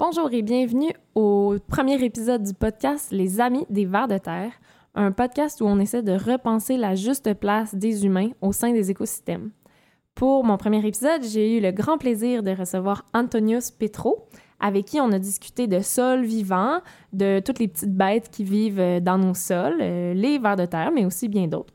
[0.00, 4.50] Bonjour et bienvenue au premier épisode du podcast Les Amis des Vers de Terre,
[4.94, 8.90] un podcast où on essaie de repenser la juste place des humains au sein des
[8.90, 9.50] écosystèmes.
[10.14, 14.26] Pour mon premier épisode, j'ai eu le grand plaisir de recevoir Antonius Petro,
[14.58, 16.80] avec qui on a discuté de sols vivants,
[17.12, 20.92] de toutes les petites bêtes qui vivent dans nos sols, euh, les vers de terre,
[20.94, 21.74] mais aussi bien d'autres,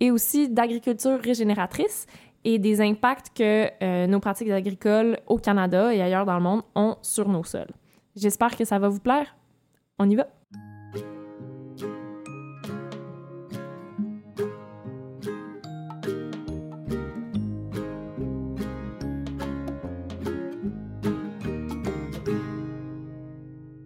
[0.00, 2.06] et aussi d'agriculture régénératrice
[2.44, 6.62] et des impacts que euh, nos pratiques agricoles au Canada et ailleurs dans le monde
[6.74, 7.70] ont sur nos sols.
[8.16, 9.36] J'espère que ça va vous plaire.
[9.98, 10.26] On y va.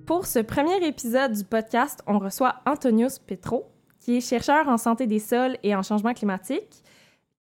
[0.06, 3.66] Pour ce premier épisode du podcast, on reçoit Antonius Petro,
[4.00, 6.82] qui est chercheur en santé des sols et en changement climatique,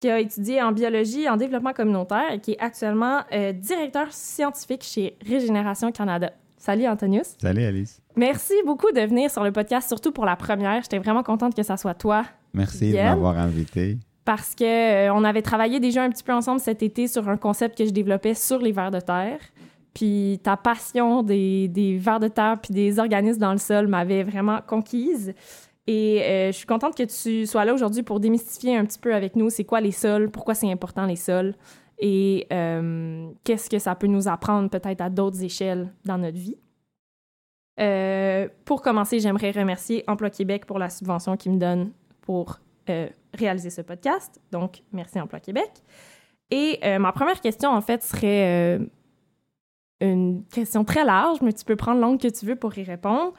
[0.02, 4.08] qui a étudié en biologie et en développement communautaire et qui est actuellement euh, directeur
[4.10, 6.32] scientifique chez Régénération Canada.
[6.56, 7.36] Salut Antonius.
[7.40, 8.02] Salut Alice.
[8.16, 10.82] Merci beaucoup de venir sur le podcast, surtout pour la première.
[10.82, 12.24] J'étais vraiment contente que ça soit toi.
[12.52, 13.96] Merci de m'avoir invité.
[14.24, 17.36] Parce que euh, on avait travaillé déjà un petit peu ensemble cet été sur un
[17.36, 19.38] concept que je développais sur les vers de terre.
[19.94, 24.24] Puis ta passion des, des vers de terre puis des organismes dans le sol m'avait
[24.24, 25.32] vraiment conquise.
[25.86, 29.14] Et euh, je suis contente que tu sois là aujourd'hui pour démystifier un petit peu
[29.14, 31.54] avec nous c'est quoi les sols, pourquoi c'est important les sols
[31.98, 36.56] et euh, qu'est-ce que ça peut nous apprendre peut-être à d'autres échelles dans notre vie.
[37.80, 42.58] Euh, pour commencer, j'aimerais remercier Emploi Québec pour la subvention qu'ils me donne pour
[43.34, 44.40] réaliser ce podcast.
[44.50, 45.70] Donc, merci Emploi Québec.
[46.50, 48.80] Et ma première question, en fait, serait
[50.00, 53.32] une question très large, mais tu peux prendre l'angle que tu veux pour y répondre.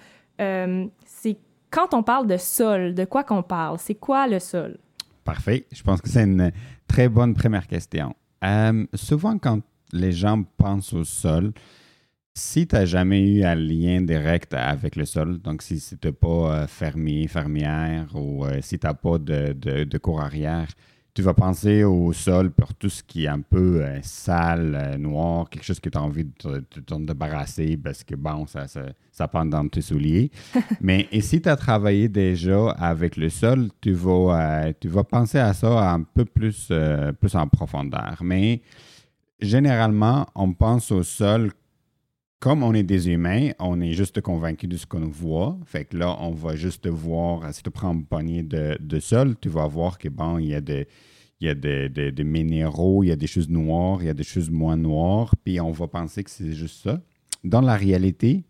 [1.74, 3.80] Quand on parle de sol, de quoi qu'on parle?
[3.80, 4.78] C'est quoi le sol?
[5.24, 5.66] Parfait.
[5.72, 6.52] Je pense que c'est une
[6.88, 8.16] très bonne première question.
[8.46, 9.60] Euh, souvent, quand
[9.92, 11.52] les gens pensent au sol,
[12.36, 16.12] si tu n'as jamais eu un lien direct avec le sol, donc si, tu n'es
[16.12, 20.68] pas euh, fermier, fermière ou euh, si tu n'as pas de, de, cours arrière,
[21.14, 24.98] tu vas penser au sol pour tout ce qui est un peu euh, sale, euh,
[24.98, 28.82] noir, quelque chose que tu as envie de te, débarrasser parce que, bon, ça, ça,
[29.12, 30.32] ça dans tes souliers.
[30.82, 35.04] Mais et si tu as travaillé déjà avec le sol, tu vas, euh, tu vas
[35.04, 36.72] penser à ça un peu plus,
[37.20, 38.18] plus en profondeur.
[38.22, 38.62] Mais
[39.40, 41.52] généralement, on pense au sol
[42.44, 45.58] comme on est des humains, on est juste convaincu de ce qu'on voit.
[45.66, 49.38] Fait que là, on va juste voir, si tu prends une poignée de, de sol,
[49.40, 50.90] tu vas voir que bon, il y a des
[51.40, 54.26] il y a des, minéraux, il y a des choses noires, il y a des
[54.26, 57.02] choses moins noires, puis on va penser que c'est juste ça.
[57.46, 58.44] Dans la réalité,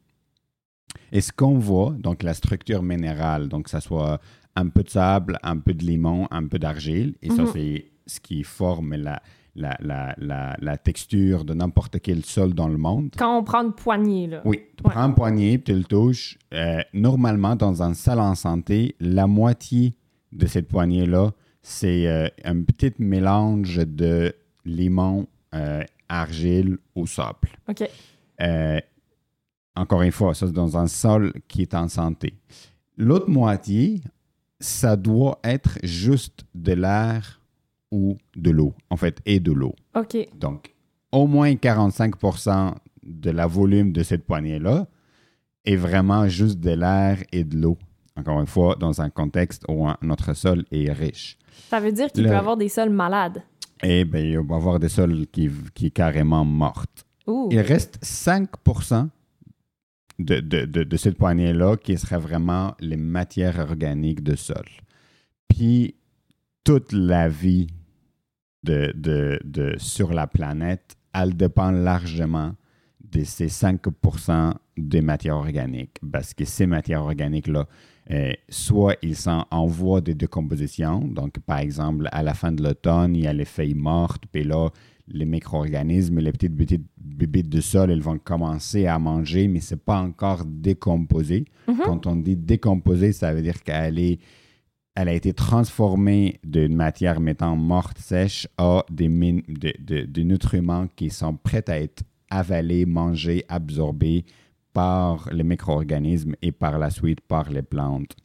[1.11, 4.19] et ce qu'on voit, donc la structure minérale, donc que ce soit
[4.55, 7.49] un peu de sable, un peu de limon, un peu d'argile, et ça, mhm.
[7.53, 9.21] c'est ce qui forme la,
[9.55, 9.77] la,
[10.17, 13.11] la, la, texture de n'importe quel sol dans le monde.
[13.17, 14.41] Quand on prend une poignée, là.
[14.45, 16.37] Oui, tu prends une poignée, tu le touches.
[16.53, 19.95] Euh, normalement, dans un sol en santé, la moitié
[20.31, 21.31] de cette poignée-là,
[21.61, 24.33] c'est euh, un petit mélange de
[24.65, 27.49] limon, euh, argile ou sable.
[27.69, 27.83] OK.
[29.75, 32.33] encore une fois, ça, c'est dans un sol qui est en santé.
[32.97, 34.01] L'autre moitié,
[34.59, 37.42] ça doit être juste de l'air
[37.93, 39.75] ou de l'eau, en fait, et de l'eau.
[39.95, 40.17] OK.
[40.35, 40.73] Donc,
[41.11, 42.73] au moins 45%
[43.03, 44.87] de la volume de cette poignée-là
[45.63, 47.77] est vraiment juste de l'air et de l'eau.
[48.15, 51.37] Encore une fois, dans un contexte où notre sol est riche.
[51.69, 53.43] Ça veut dire qu'il peut y avoir des sols malades.
[53.83, 57.05] Eh bien, il va y avoir des sols qui, qui carrément mortes.
[57.27, 58.49] Il reste 5
[60.19, 64.65] de, de, de, de cette poignée-là qui serait vraiment les matières organiques de sol.
[65.47, 65.95] Puis,
[66.63, 67.67] toute la vie
[68.63, 72.53] de, de, de, sur la planète, elle dépend largement
[73.11, 75.97] de ces 5% des matières organiques.
[76.11, 77.67] Parce que ces matières organiques-là,
[78.11, 82.63] euh, soit ils sont en voie de décomposition, donc par exemple, à la fin de
[82.63, 84.69] l'automne, il y a les feuilles mortes, puis là,
[85.07, 89.75] les micro-organismes, les petites, petites bébites de sol, elles vont commencer à manger, mais ce
[89.75, 91.45] n'est pas encore décomposé.
[91.67, 91.83] Mm-hmm.
[91.83, 94.19] Quand on dit décomposé, ça veut dire qu'elle est
[94.95, 99.07] elle a été transformée d'une matière mettant morte sèche à des,
[100.23, 104.25] nutriments qui sont prêts à être avalés, mangés, absorbés
[104.71, 108.15] par les micro-organismes et par la suite par les plantes.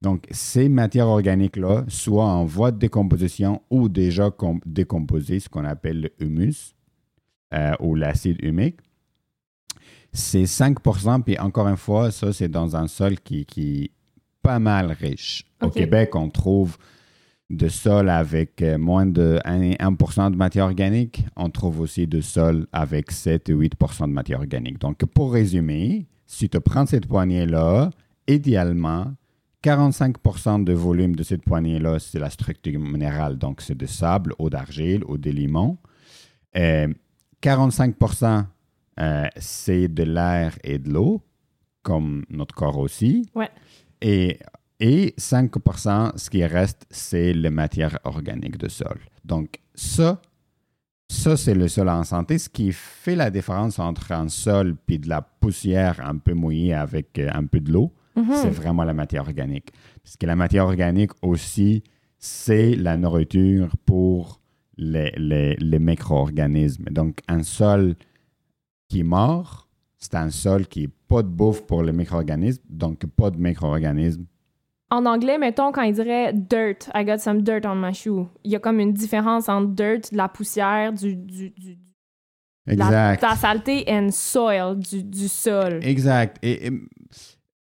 [0.00, 4.30] Donc, ces matières organiques-là, soit en voie de décomposition ou déjà
[4.64, 6.74] décomposées, ce qu'on appelle le humus
[7.52, 8.78] euh, ou l'acide humique,
[10.12, 13.90] c'est 5% puis encore une fois, ça, c'est dans un sol qui, qui
[14.48, 15.44] pas mal riche.
[15.60, 16.78] Au Québec, on trouve
[17.50, 21.26] de sols avec euh, moins de 1%, de matière organique.
[21.36, 24.78] On trouve aussi de sols avec 7 ou 8% de matière organique.
[24.78, 27.90] Donc, pour résumer, si tu prends cette poignée-là,
[28.26, 29.12] idéalement,
[29.62, 33.36] 45% de volume de cette poignée-là, c'est la structure minérale.
[33.36, 35.76] Donc, c'est de sable, eau d'argile, eau de limon.
[36.54, 38.46] 45%,
[38.98, 41.20] euh, c'est de l'air et de l'eau,
[41.82, 43.28] comme notre corps aussi.
[43.34, 43.50] Ouais.
[44.00, 44.38] Et,
[44.80, 48.98] et 5%, ce qui reste, c'est les matières organiques de sol.
[49.24, 50.20] Donc, ça,
[51.10, 52.38] ça, c'est le sol en santé.
[52.38, 56.74] Ce qui fait la différence entre un sol et de la poussière un peu mouillée
[56.74, 58.34] avec euh, un peu de l'eau, mhm.
[58.34, 59.72] c'est vraiment la matière organique.
[60.02, 61.82] Parce que la matière organique aussi,
[62.18, 64.40] c'est la nourriture pour
[64.76, 66.84] les, les, les micro-organismes.
[66.90, 67.96] Donc, un sol
[68.88, 69.67] qui est mort,
[69.98, 74.24] c'est un sol qui n'est pas de bouffe pour les micro-organismes, donc pas de micro-organismes.
[74.90, 78.52] En anglais, mettons, quand il dirait dirt, I got some dirt on my shoe, il
[78.52, 81.14] y a comme une différence entre dirt, de la poussière, du.
[81.14, 81.78] du, du
[82.66, 83.22] exact.
[83.22, 85.80] La, saleté and soil, du, du sol.
[85.82, 86.38] Exact.
[86.42, 86.70] Et,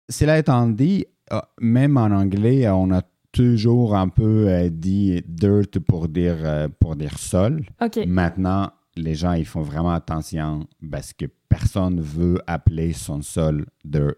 [0.07, 3.01] cela étant dit, ah, même en anglais, on a
[3.31, 7.65] toujours un peu euh, dit dirt pour dire, euh, pour dire sol.
[7.81, 8.00] OK.
[8.06, 14.15] Maintenant, les gens, ils font vraiment attention parce que personne veut appeler son sol dirt.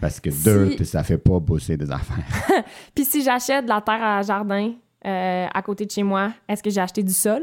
[0.00, 2.64] Parce que dirt, ça fait pas bosser des affaires.
[2.94, 4.72] Puis si j'achète de la terre à jardin
[5.06, 7.42] euh, à côté de chez moi, est-ce que j'ai acheté du sol?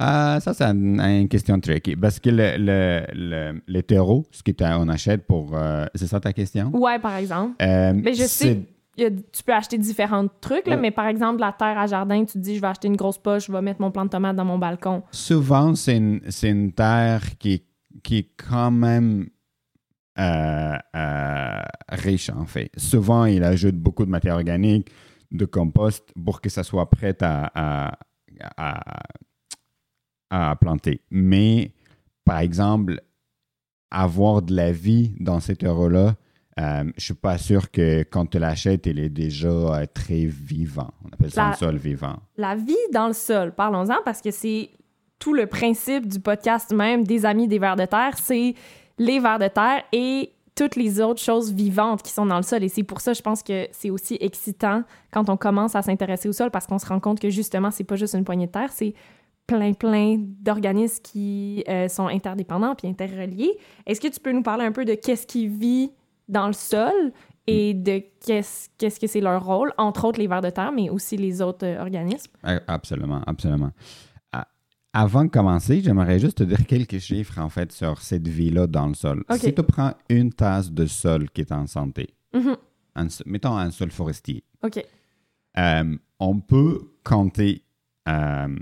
[0.00, 1.96] Euh, ça, c'est une, question tricky.
[1.96, 5.56] Parce que le, le, le, terreau, ce qu'on achète pour.
[5.56, 6.70] Euh, c'est ça ta question?
[6.72, 7.56] Ouais, par exemple.
[7.58, 8.60] mais je sais
[9.08, 12.56] tu peux acheter différents trucs, mais par exemple, la terre à jardin, tu te dis,
[12.56, 14.58] je vais acheter une grosse poche, je vais mettre mon plant de tomate dans mon
[14.58, 15.02] balcon.
[15.10, 17.62] Souvent, c'est une, terre qui,
[18.02, 19.28] qui est quand même
[20.18, 22.70] euh, euh, riche, en fait.
[22.76, 24.90] Souvent, il ajoute beaucoup de matière organique,
[25.30, 27.94] de compost, pour que ça soit prêt à,
[28.56, 29.00] à,
[30.30, 31.02] à planter.
[31.10, 31.72] Mais,
[32.24, 33.00] par exemple,
[33.90, 36.16] avoir de la vie dans cet terreau-là,
[36.58, 40.26] euh, je ne suis pas sûr que quand tu l'achètes, il est déjà euh, très
[40.26, 40.92] vivant.
[41.04, 42.18] On appelle ça le sol vivant.
[42.36, 44.70] La vie dans le sol, parlons-en, parce que c'est
[45.20, 48.54] tout le principe du podcast même des Amis des vers de terre, c'est
[48.98, 52.64] les vers de terre et toutes les autres choses vivantes qui sont dans le sol.
[52.64, 54.82] Et c'est pour ça, je pense que c'est aussi excitant
[55.12, 57.84] quand on commence à s'intéresser au sol parce qu'on se rend compte que justement, c'est
[57.84, 58.94] pas juste une poignée de terre, c'est
[59.46, 63.56] plein, plein d'organismes qui euh, sont interdépendants puis interreliés.
[63.86, 65.92] Est-ce que tu peux nous parler un peu de qu'est-ce qui vit
[66.28, 67.12] dans le sol
[67.46, 67.82] et mm.
[67.82, 71.16] de qu'est-ce, qu'est-ce que c'est leur rôle, entre autres les vers de terre, mais aussi
[71.16, 72.32] les autres euh, organismes?
[72.66, 73.70] Absolument, absolument.
[74.92, 78.88] Avant de commencer, j'aimerais juste te dire quelques chiffres en fait sur cette vie-là dans
[78.88, 79.24] le sol.
[79.36, 83.22] Si tu prends une tasse de sol qui est en santé, mm-hmm.
[83.26, 84.42] mettons un sol forestier.
[85.58, 87.62] Euh, on peut compter
[88.08, 88.56] euh,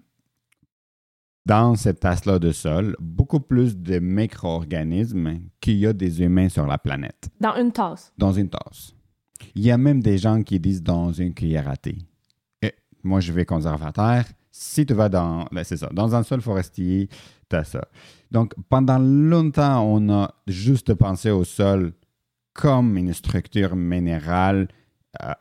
[1.46, 6.66] dans cette tasse-là de sol beaucoup plus de micro-organismes qu'il y a des humains sur
[6.66, 7.30] la planète.
[7.40, 8.12] Dans une tasse?
[8.18, 8.94] Dans une tasse.
[9.54, 11.96] Il y a même des gens qui disent dans une cuillère à thé.
[12.60, 14.24] Et moi, je vais conservateur.
[14.60, 17.08] Si tu vas dans, ben, un sol forestier,
[17.48, 17.86] tu as ça.
[18.30, 21.92] Donc, pendant longtemps, on a juste pensé au sol
[22.54, 24.68] comme une structure minérale
[25.22, 25.32] euh,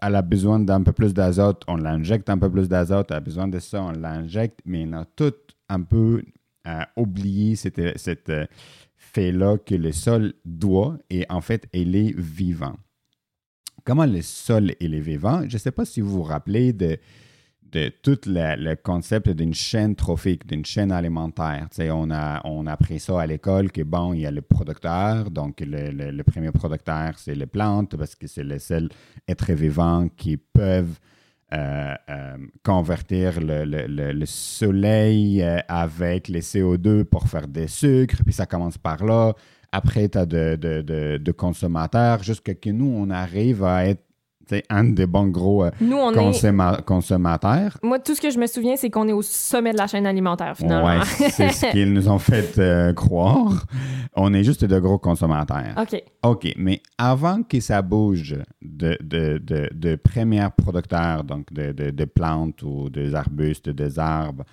[0.00, 3.20] elle a besoin d'un peu plus d'azote, on l'injecte un peu plus d'azote, elle a
[3.20, 5.34] besoin de ça, on l'injecte, mais on a tout
[5.68, 6.22] un peu
[6.66, 8.46] euh, oublié cet, euh,
[8.96, 12.76] fait-là que le sol doit, et en fait, il est vivant.
[13.84, 15.42] Comment le sol est vivant?
[15.48, 16.98] Je ne sais pas si vous vous rappelez de
[17.72, 21.68] de tout le, concept d'une chaîne trophique, d'une chaîne alimentaire.
[21.92, 25.60] on a, on appris ça à l'école que, bon, il y a le producteur, donc
[25.60, 28.88] le, premier producteur, c'est les plantes, parce que c'est les seuls
[29.26, 30.98] êtres vivants qui peuvent
[31.52, 38.46] euh, euh, convertir le, soleil euh, avec les CO2 pour faire des sucres, puis ça
[38.46, 39.34] commence par là.
[39.72, 44.07] Après, tu as de, de, de consommateurs, jusqu'à que nous, on arrive à être
[44.48, 45.70] c'est un des bons gros euh,
[46.84, 47.76] consommateurs.
[47.82, 50.06] Moi, tout ce que je me souviens, c'est qu'on est au sommet de la chaîne
[50.06, 50.86] alimentaire, finalement.
[50.86, 53.66] Ouais, c'est ce qu'ils nous ont fait euh, croire.
[54.14, 55.74] On est juste de gros consommateurs.
[55.76, 56.02] OK.
[56.22, 62.04] OK, mais avant que ça bouge de, de, de, de premiers producteurs, donc de, de,
[62.04, 64.44] plantes ou des arbustes, des arbres,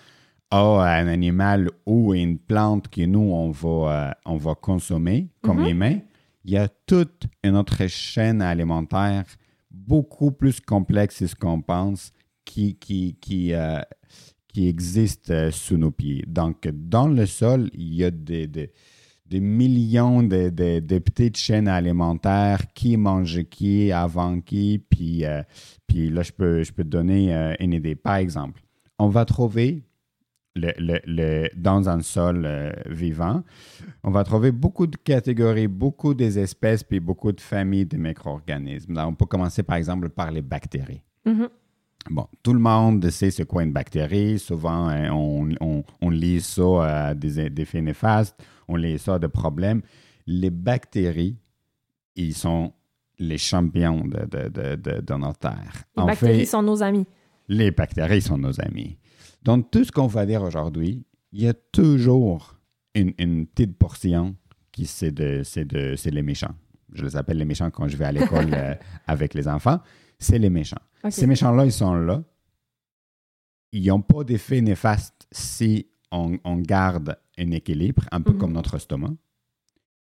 [0.52, 5.64] à un animal ou une plante que nous, on va, euh, on va consommer comme
[5.64, 6.00] mm humains,
[6.46, 9.26] il y a toute une autre chaîne alimentaire
[9.76, 12.12] beaucoup plus complexe que ce qu'on pense
[12.46, 13.82] qui, qui, qui, euh,
[14.48, 16.24] qui existe euh, sous nos pieds.
[16.28, 18.72] Donc, dans le sol, il y a des, des,
[19.40, 25.42] millions de, de, petites chaînes alimentaires, qui mange qui, avant qui, puis, euh,
[25.88, 27.96] puis là, je peux, je peux te donner une idée.
[27.96, 28.62] Par exemple,
[28.98, 29.84] on va trouver
[30.56, 33.44] le, le, dans un sol euh, vivant,
[34.04, 38.98] on va trouver beaucoup de catégories, beaucoup des espèces, puis beaucoup de familles de micro-organismes.
[38.98, 41.02] on peut commencer par exemple par les bactéries.
[41.26, 41.50] Mm-hmm.
[42.12, 44.38] Bon, tout le monde sait ce qu'est une bactérie.
[44.38, 49.18] Souvent, hein, on, on, on, lit ça à des, des effets néfastes, on lit ça
[49.18, 49.82] de problèmes.
[50.28, 51.36] Les bactéries,
[52.16, 52.74] ils sont
[53.18, 55.84] les champions de, de, de, de notre Terre.
[55.98, 57.06] Les bactéries sont nos amis.
[57.48, 58.98] Les bactéries sont nos amis.
[59.44, 62.60] Donc, tout ce qu'on va dire aujourd'hui, il y a toujours
[62.96, 64.36] une, une petite portion
[64.72, 66.54] qui c'est de, de, les méchants.
[66.92, 68.76] Je les appelle les méchants quand je vais à l'école euh,
[69.08, 69.80] avec les enfants.
[70.20, 70.82] C'est les méchants.
[71.10, 72.24] Ces méchants-là, ils sont là.
[73.72, 78.38] Ils n'ont pas d'effet néfaste si on, garde un équilibre, un peu mhm.
[78.38, 79.14] comme notre estomac.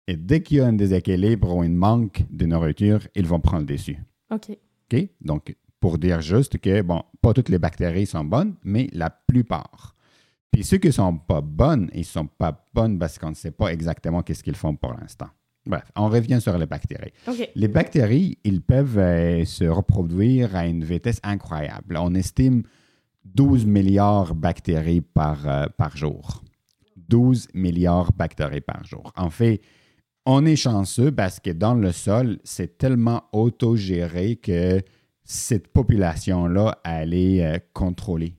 [0.08, 3.62] Et dès qu'il y a un déséquilibre ou un manque de nourriture, ils vont prendre
[3.62, 3.98] le dessus.
[4.32, 4.58] OK.
[4.92, 5.08] OK?
[5.22, 9.96] Donc, pour dire juste que, bon, pas toutes les bactéries sont bonnes, mais la plupart.
[10.52, 13.36] Puis ceux qui ne sont pas bonnes, ils ne sont pas bonnes parce qu'on ne
[13.36, 15.28] sait pas exactement qu'est-ce qu'ils font pour l'instant.
[15.66, 17.14] Bref, on revient sur les bactéries.
[17.56, 21.98] Les bactéries, ils peuvent euh, se reproduire à une vitesse incroyable.
[21.98, 22.64] On estime
[23.26, 26.44] 12 milliards de bactéries par, euh, par jour.
[26.96, 29.12] 12 milliards de bactéries par jour.
[29.16, 29.62] En fait,
[30.26, 34.82] on est chanceux parce que dans le sol, c'est tellement autogéré que
[35.32, 38.36] cette population-là, elle est euh, contrôlée,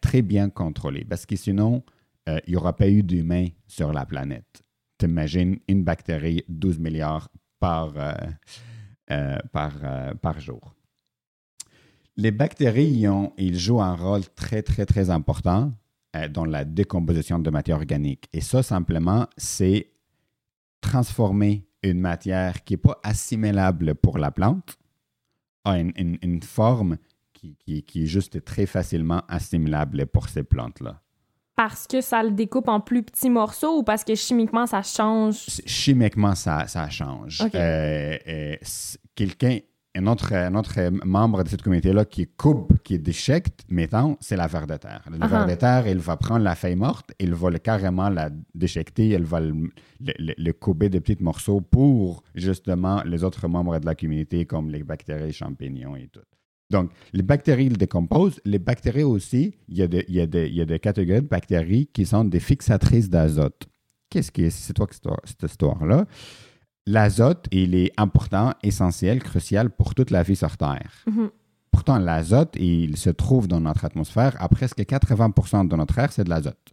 [0.00, 1.82] très bien contrôlée, parce que sinon,
[2.26, 4.62] il n'y aura pas eu d'humains sur la planète
[4.98, 7.28] t'imagines une bactérie, 12 milliards
[7.60, 8.12] par, euh,
[9.10, 10.74] euh, par, euh, par jour.
[12.16, 13.04] Les bactéries,
[13.38, 15.72] ils, jouent un rôle très, très, très important
[16.30, 18.28] dans la décomposition de matière organique.
[18.32, 19.92] Et ça, simplement, c'est
[20.80, 24.78] transformer une matière qui n'est pas assimilable pour la plante
[25.64, 26.98] à une, forme
[27.32, 31.02] qui, qui, qui, est juste très facilement assimilable pour ces plantes-là
[31.58, 35.44] parce que ça le découpe en plus petits morceaux ou parce que chimiquement ça change?
[35.66, 37.42] Chimiquement, ça, ça change.
[37.52, 38.54] Euh, euh,
[39.16, 39.58] quelqu'un,
[39.98, 44.46] un autre, un autre, membre de cette communauté-là qui coupe, qui déchecte, mettons, c'est la
[44.46, 45.02] verre de terre.
[45.18, 48.30] La verre de terre, il va prendre la feuille morte, il va le, carrément la
[48.54, 53.86] déchecter, il va le, le, couper de petits morceaux pour justement les autres membres de
[53.86, 56.20] la communauté comme les bactéries, champignons et tout.
[56.70, 58.40] Donc, les bactéries ils décomposent.
[58.44, 59.86] Les bactéries aussi, il y, a
[60.26, 63.66] des, catégories de bactéries qui sont des fixatrices d'azote.
[64.10, 64.86] Qu'est-ce que c'est toi
[65.24, 66.06] cette histoire-là?
[66.88, 71.04] L'azote, il est important, essentiel, crucial pour toute la vie sur Terre.
[71.06, 71.30] Mm-hmm.
[71.70, 74.34] Pourtant, l'azote, il se trouve dans notre atmosphère.
[74.40, 76.72] À presque 80% de notre air, c'est de l'azote.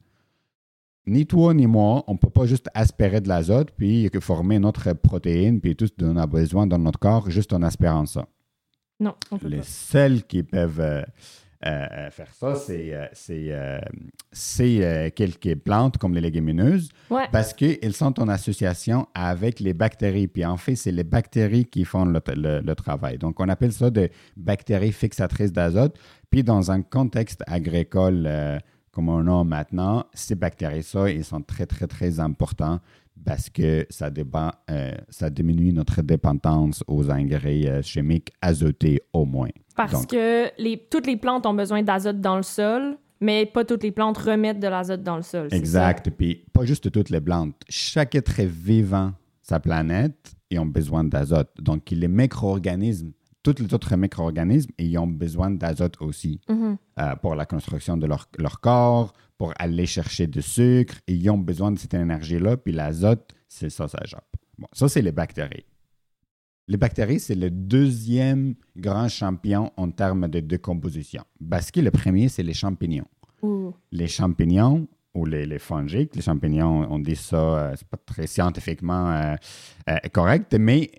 [1.05, 4.93] Ni toi ni moi, on ne peut pas juste aspirer de l'azote puis former notre
[4.93, 8.25] protéine puis tout ce dont on a besoin dans notre corps juste en aspirant ça.
[9.01, 11.05] Non, Les seuls qui peuvent
[11.67, 12.93] euh, euh, faire ça, c'est
[14.83, 16.89] euh, quelques plantes comme les légumineuses,
[17.31, 20.27] parce qu'elles sont en association avec les bactéries.
[20.27, 23.17] Puis en fait, c'est les bactéries qui font le, travail.
[23.17, 25.97] Donc, on appelle ça des bactéries fixatrices d'azote.
[26.29, 28.29] Puis dans un contexte agricole
[28.91, 32.79] comme on a maintenant, ces bactéries-là, ils sont très, très, très importants
[33.23, 34.09] parce que ça,
[34.69, 39.49] euh, ça diminue notre dépendance aux engrais euh, chimiques azotés au moins.
[39.75, 43.83] Parce que les, toutes les plantes ont besoin d'azote dans le sol, mais pas toutes
[43.83, 45.47] les plantes remettent de l'azote dans le sol.
[45.51, 46.09] Exact.
[46.11, 47.55] Puis pas juste toutes les plantes.
[47.69, 51.49] Chaque être vivant, sa planète, ils ont besoin d'azote.
[51.59, 53.11] Donc les micro-organismes
[53.45, 56.77] tous les autres micro-organismes, ils ont besoin d'azote aussi mm-hmm.
[56.99, 60.95] euh, pour la construction de leur, leur, corps, pour aller chercher du sucre.
[61.07, 64.35] Ils ont besoin de cette énergie-là, puis l'azote, c'est ça, ça jappe.
[64.57, 65.65] Bon, ça, c'est les bactéries.
[66.67, 71.23] Les bactéries, c'est le deuxième grand champion en termes de décomposition.
[71.49, 73.05] Parce que le premier, c'est les champignons.
[73.91, 78.27] Les champignons ou les, les fongiques, les champignons, on dit ça, euh, c'est pas très
[78.27, 79.11] scientifiquement
[79.87, 80.91] euh, correct, mais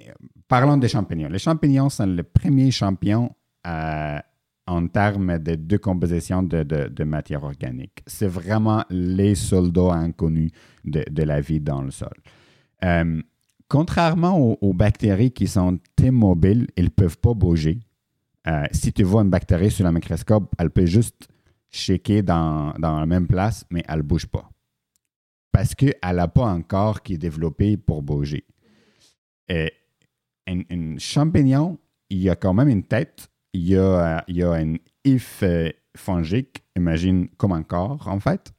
[0.49, 1.29] parlons des champignons.
[1.29, 3.35] Les champignons sont le premier champion
[3.67, 4.19] euh,
[4.67, 8.03] en termes de décomposition de, de, matière organique.
[8.07, 10.51] C'est vraiment les soldats inconnus
[10.85, 12.15] de, de, la vie dans le sol.
[12.85, 13.23] Euh,
[13.69, 17.79] contrairement aux, bactéries qui sont immobiles, elles ne peuvent pas bouger.
[18.49, 21.29] Euh, si tu vois une bactérie sur le microscope, elle peut juste
[21.71, 24.49] shaker dans, dans la même place, mais elle ne bouge pas.
[25.53, 28.45] Parce qu'elle n'a pas un corps qui est développé pour bouger.
[29.49, 29.73] Et
[30.47, 31.79] un, champignon,
[32.11, 35.43] il y a quand même une tête, il y a, il y a une if
[35.43, 38.53] euh, fongique, imagine comme un corps en fait.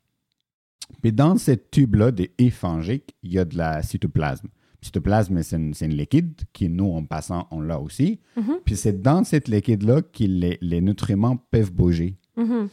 [1.01, 4.47] Puis dans cette tube-là des œufs fongiques, il y a de la cytoplasme.
[4.81, 8.19] Cytoplasme, c'est une, liquide qui, nous, en passant, on l'a aussi.
[8.37, 8.61] Mm-hmm.
[8.65, 12.17] Puis c'est dans cette liquide-là que les, les, nutriments peuvent bouger.
[12.37, 12.67] Mm-hmm.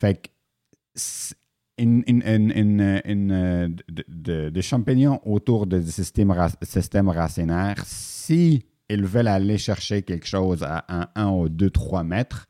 [0.00, 0.28] Fait que
[1.78, 9.28] une, une, une, une de, de, champignons autour du système, système racinaire, si ils veulent
[9.28, 12.46] aller chercher quelque chose à 1 un, ou 2, 3 mètres,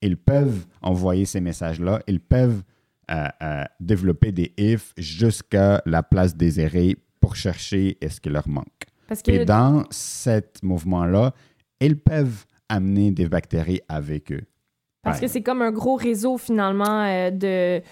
[0.00, 2.62] ils peuvent envoyer ces messages-là, ils peuvent
[3.10, 8.66] euh, euh, développer des ifs jusqu'à la place désirée pour chercher ce qui leur manque.
[9.08, 9.32] Parce que...
[9.32, 11.34] Et dans ce mouvement-là,
[11.80, 14.44] ils peuvent amener des bactéries avec eux.
[15.02, 17.82] Parce que c'est comme un gros réseau finalement euh, de,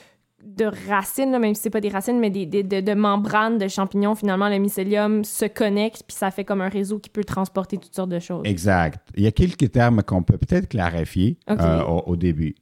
[0.44, 4.14] de racines, même si c'est pas des racines, mais des, de, membranes de champignons.
[4.14, 7.94] Finalement, le mycélium se connecte, puis ça fait comme un réseau qui peut transporter toutes
[7.94, 8.42] sortes de choses.
[8.44, 9.00] Exact.
[9.16, 12.54] Il y a quelques termes qu'on peut peut-être clarifier euh, au, début.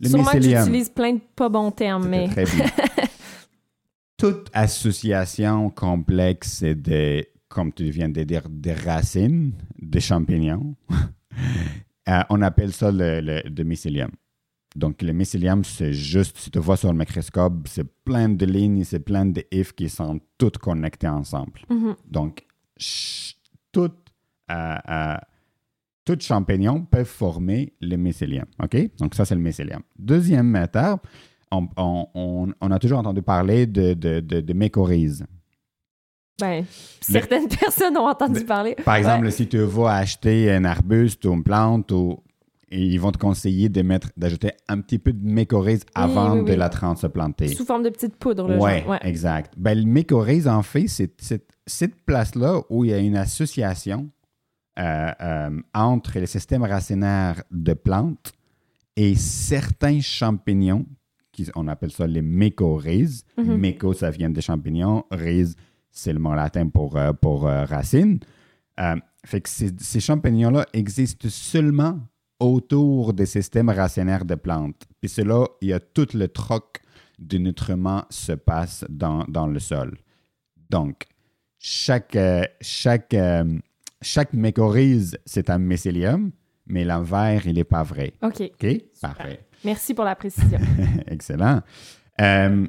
[0.00, 2.28] Le Sûrement mycélium, que j'utilise plein de pas bons termes, mais...
[2.28, 2.66] Très bien.
[4.18, 10.76] Toute association complexe de, comme tu viens de dire, des racines de champignons,
[12.08, 14.10] euh, on appelle ça le, le mycélium.
[14.74, 18.84] Donc, le mycélium, c'est juste, si tu vois sur le microscope, c'est plein de lignes,
[18.84, 21.60] c'est plein de ifs qui sont toutes connectées ensemble.
[21.70, 21.94] Mm-hmm.
[22.08, 22.46] Donc,
[23.70, 23.92] tout,
[24.50, 25.16] euh, euh,
[26.04, 28.46] tout champignon peut former le mycélium.
[28.62, 28.96] OK?
[28.98, 29.82] Donc, ça, c'est le mycélium.
[29.98, 31.06] Deuxième étape,
[31.50, 35.26] on, on, on, a toujours entendu parler de, de, de, mycorhizes.
[36.40, 36.64] Ben,
[37.00, 38.74] certaines personnes ont entendu parler.
[38.84, 42.22] Par exemple, si tu vas acheter un arbuste ou une plante ou
[42.72, 46.68] ils vont te conseiller de mettre, d'ajouter un petit peu de mycorhize avant de la
[46.68, 47.48] transplanter.
[47.48, 48.48] Sous forme de petite poudre.
[48.48, 49.54] Là, ouais, exact.
[49.56, 51.12] Ben, le mycorhize, en fait, c'est
[51.66, 54.10] cette place-là où il y a une association
[54.78, 58.32] euh, euh, entre le système racinaire de plantes
[58.96, 60.86] et certains champignons,
[61.30, 63.24] qui, on appelle ça les mycorhizes.
[63.38, 63.56] Mm-hmm.
[63.56, 65.04] Myco, ça vient des champignons.
[65.10, 65.56] Rhiz,
[65.90, 68.20] c'est le mot latin pour, euh, pour racine.
[69.24, 72.00] fait que ces champignons-là existent seulement
[72.42, 74.82] autour des systèmes racinaires de plantes.
[75.00, 76.80] Puis c'est là, il y a tout le troc
[77.18, 79.96] de nutriments se passe dans, dans le sol.
[80.70, 81.06] Donc,
[81.58, 83.58] chaque, euh, chaque, euh,
[84.00, 86.32] chaque mycorhize, c'est un mycélium,
[86.66, 88.12] mais l'envers, il n'est pas vrai.
[88.22, 88.42] OK.
[88.42, 88.66] OK?
[89.00, 89.46] Parfait.
[89.64, 90.58] Merci pour la précision.
[91.06, 91.60] Excellent.
[92.20, 92.66] Euh,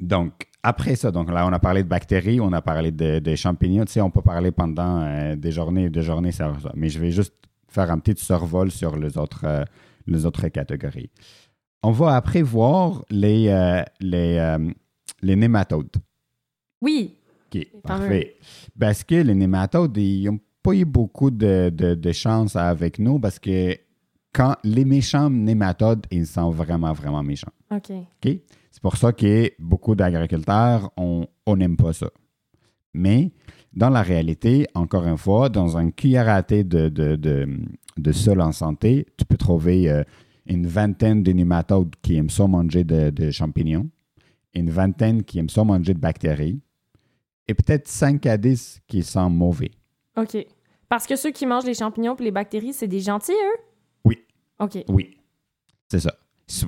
[0.00, 3.84] donc, après ça, donc là, on a parlé de bactéries, on a parlé de, champignons.
[3.84, 7.10] Tu sais, on peut parler pendant des journées et des journées, ça, mais je vais
[7.10, 7.34] juste
[7.72, 9.64] faire un petit survol sur les autres, euh,
[10.06, 11.10] les autres catégories.
[11.82, 14.70] On va après voir les, euh, les, euh,
[15.22, 15.96] les nématodes.
[16.80, 17.16] Oui.
[17.46, 18.36] OK, parfait.
[18.78, 23.38] Parce que les nématodes, ils n'ont pas eu beaucoup de, de, chance avec nous parce
[23.38, 23.76] que
[24.32, 27.52] quand les méchants nématodes, ils sont vraiment, vraiment méchants.
[27.70, 27.90] OK.
[27.90, 28.38] OK?
[28.70, 32.08] C'est pour ça que beaucoup d'agriculteurs, on n'aime pas ça.
[32.94, 33.32] Mais
[33.72, 37.16] dans la réalité, encore une fois, dans un cuillère à thé de, de,
[37.96, 40.02] de, sol en santé, tu peux trouver euh,
[40.46, 43.88] une vingtaine de nématodes qui aiment ça manger de, champignons,
[44.54, 46.60] une vingtaine qui aiment ça manger de bactéries,
[47.48, 49.70] et peut-être 5 à 10 qui sont mauvais.
[50.16, 50.36] OK.
[50.88, 53.60] Parce que ceux qui mangent les champignons et les bactéries, c'est des gentils, eux?
[54.04, 54.18] Oui.
[54.60, 54.84] OK.
[54.88, 55.16] Oui.
[55.90, 56.14] C'est ça.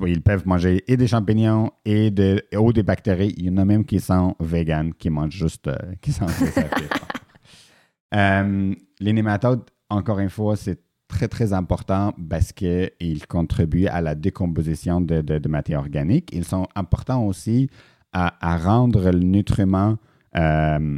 [0.07, 3.33] Ils peuvent manger et des champignons et de, ou des bactéries.
[3.37, 6.25] Il y en a même qui sont véganes, qui mangent juste, euh, qui sont
[8.15, 14.15] euh, Les nématodes, encore une fois, c'est très, très important parce qu'ils contribuent à la
[14.15, 16.29] décomposition de, de, matière organique.
[16.33, 17.69] Ils sont importants aussi
[18.11, 19.97] à, rendre le nutriment
[20.35, 20.97] euh,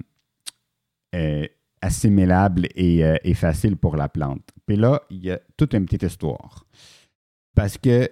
[1.82, 4.44] assimilable et, et, facile pour la plante.
[4.66, 6.64] Puis là, il y a toute une petite histoire.
[7.56, 8.08] Parce que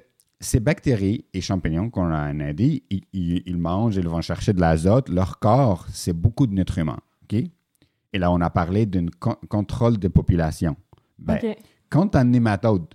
[0.45, 3.03] ces bactéries et champignons qu'on a dit, ils,
[3.45, 5.09] ils, mangent, ils vont chercher de l'azote.
[5.09, 6.99] Leur corps, c'est beaucoup de nutriments.
[7.31, 9.07] Et là, on a parlé d'un
[9.49, 10.77] contrôle de population.
[11.19, 11.39] Ben,
[11.89, 12.85] Quand un nématode,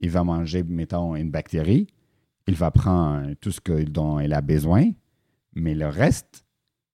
[0.00, 1.88] il va manger, mettons, une bactérie,
[2.46, 4.90] il va prendre tout ce dont il a besoin,
[5.54, 6.44] mais le reste,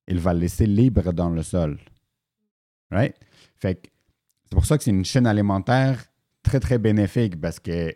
[0.08, 1.78] il va le laisser libre dans le sol.
[2.90, 3.16] Right?
[3.56, 3.82] Fait
[4.44, 6.04] c'est pour ça que c'est une chaîne alimentaire
[6.42, 7.92] très, très bénéfique parce que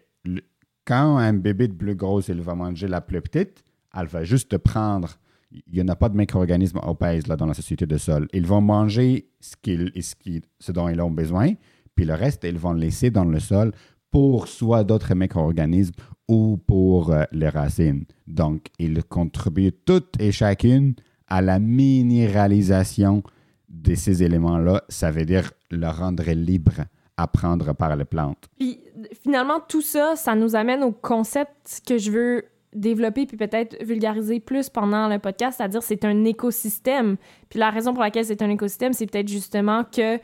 [0.89, 3.63] quand un bébé de plus gros, il va manger la plus petite,
[3.95, 5.19] elle va juste prendre.
[5.53, 8.27] Il n'y en a pas de micro-organismes obèses là, dans la société de sol.
[8.33, 11.53] Ils vont manger ce, dont ils ont besoin,
[11.95, 13.73] puis le reste, ils vont laisser dans le sol
[14.11, 15.93] pour soit d'autres micro-organismes
[16.27, 18.07] ou pour euh, les racines.
[18.27, 20.95] Donc, ils contribuent toutes et chacune
[21.27, 23.23] à la minéralisation
[23.69, 24.85] de ces éléments-là.
[24.89, 26.85] Ça veut dire le rendre libre
[27.19, 28.49] à prendre par les plantes.
[28.59, 28.81] Puis
[29.23, 34.41] finalement, tout ça, ça nous amène au concept que je veux développer puis peut-être vulgariser
[34.41, 37.17] plus pendant le podcast, c'est-à-dire c'est un écosystème.
[37.51, 40.19] Puis la raison pour laquelle c'est un écosystème, c'est peut-être justement que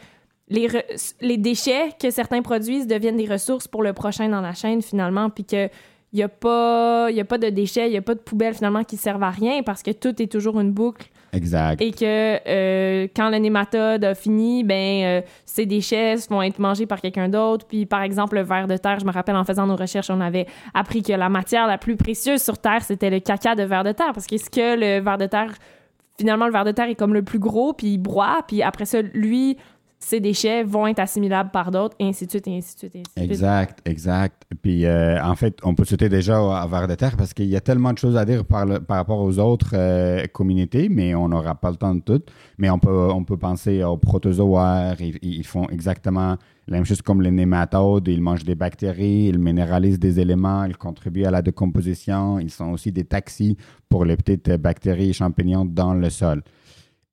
[0.48, 0.68] les,
[1.20, 5.30] les déchets que certains produisent deviennent des ressources pour le prochain dans la chaîne finalement,
[5.30, 5.68] puis que
[6.12, 8.96] il n'y a, a pas de déchets, il n'y a pas de poubelles finalement qui
[8.96, 11.08] servent à rien parce que tout est toujours une boucle.
[11.34, 11.82] Exact.
[11.82, 16.86] Et que euh, quand le nématode a fini, ben, euh, ces déchets vont être mangés
[16.86, 17.66] par quelqu'un d'autre.
[17.66, 20.20] Puis par exemple, le ver de terre, je me rappelle en faisant nos recherches, on
[20.20, 23.84] avait appris que la matière la plus précieuse sur Terre, c'était le caca de ver
[23.84, 24.12] de terre.
[24.12, 25.52] Parce qu'est-ce que le ver de terre
[26.18, 28.84] finalement, le ver de terre est comme le plus gros, puis il broie, puis après
[28.84, 29.58] ça, lui,
[30.04, 32.96] ces déchets vont être assimilables par d'autres, et ainsi de suite, et ainsi de suite,
[32.96, 33.30] ainsi de suite.
[33.30, 34.42] Exact, exact.
[34.60, 37.56] Puis, euh, en fait, on peut sauter déjà à vers de terre parce qu'il y
[37.56, 41.54] a tellement de choses à dire par, rapport aux autres euh, communautés, mais on n'aura
[41.54, 42.22] pas le temps de tout.
[42.58, 44.96] Mais on peut, on peut penser aux protozoaires.
[45.00, 46.36] Ils, font exactement
[46.68, 48.06] la même chose comme les nématodes.
[48.08, 52.38] Ils mangent des bactéries, ils minéralisent des éléments, ils contribuent à la décomposition.
[52.38, 53.56] Ils sont aussi des taxis
[53.88, 56.42] pour les petites bactéries et champignons dans le sol.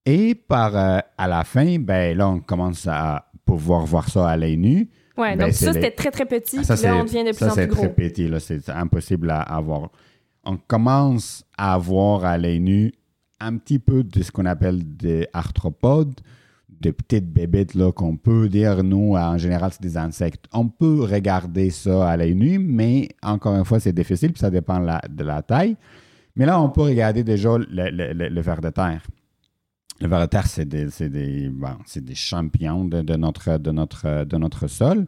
[0.05, 4.37] Et par, euh, à la fin, ben, là, on commence à pouvoir voir ça à
[4.37, 4.89] l'œil nu.
[5.17, 6.57] Oui, ben, donc ça, c'était très, très petit.
[6.59, 7.81] Ah, ça, là, on devient de plus en plus gros.
[7.81, 8.27] c'est très petit.
[8.27, 9.91] Là, c'est impossible à, voir.
[10.43, 12.93] On commence à voir à l'œil nu
[13.39, 16.19] un petit peu de ce qu'on appelle des arthropodes,
[16.69, 20.45] des petites bébêtes là, qu'on peut dire, nous, en général, c'est des insectes.
[20.51, 24.49] On peut regarder ça à l'œil nu, mais encore une fois, c'est difficile, puis ça
[24.49, 25.75] dépend de la taille.
[26.35, 29.01] Mais là, on peut regarder déjà le, le, le ver de terre.
[30.01, 31.51] Le terre, c'est des, des,
[31.95, 35.05] des, champions de, notre, sol.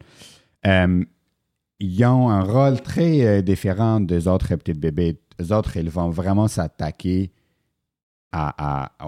[0.68, 1.04] Euh,
[1.80, 5.20] ils ont un rôle très euh, différent des autres petites bébés.
[5.40, 7.32] Les autres, ils vont vraiment s'attaquer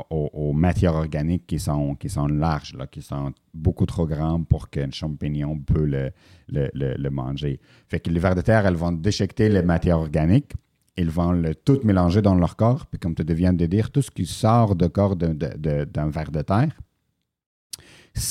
[0.10, 4.92] aux, matières organiques qui sont, qui sont larges, qui sont beaucoup trop grandes pour qu'un
[4.92, 6.12] champignon peut le,
[6.48, 7.60] le, le, manger.
[7.88, 10.54] Fait que les vers de terre, elles vont déchiqueter les matières organiques
[10.98, 12.86] ils vont le tout mélanger dans leur corps.
[12.88, 16.42] Puis comme tu viens de dire, tout ce qui sort de corps d'un ver de
[16.42, 16.78] terre,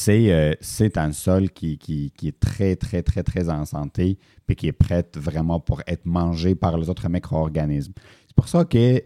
[0.08, 4.68] euh, c'est un sol qui, qui, est très, très, très, très en santé, puis qui
[4.68, 7.92] est prêt vraiment pour être mangé par les autres micro-organismes.
[8.26, 9.02] C'est pour ça que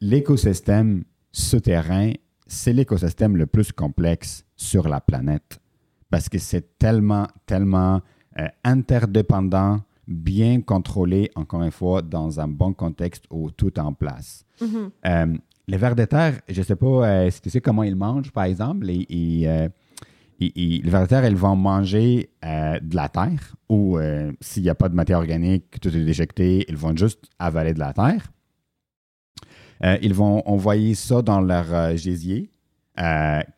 [0.00, 2.12] l'écosystème souterrain,
[2.46, 5.60] c'est l'écosystème le plus complexe sur la planète,
[6.10, 8.02] parce que c'est tellement, tellement
[8.38, 13.92] euh, interdépendant bien contrôlé, encore une fois, dans un bon contexte où tout est en
[13.92, 14.44] place.
[14.60, 14.90] Mm-hmm.
[15.06, 15.36] Euh,
[15.68, 18.32] les vers de terre, je ne sais pas euh, si tu sais comment ils mangent,
[18.32, 18.86] par exemple.
[18.88, 19.68] Euh,
[20.40, 23.96] les vers de terre, ils vont manger de la terre ou
[24.40, 27.78] s'il n'y a pas de matière organique, tout est déjecté, ils vont juste avaler de
[27.78, 28.32] la terre.
[30.02, 32.50] ils vont envoyer ça dans leur gésier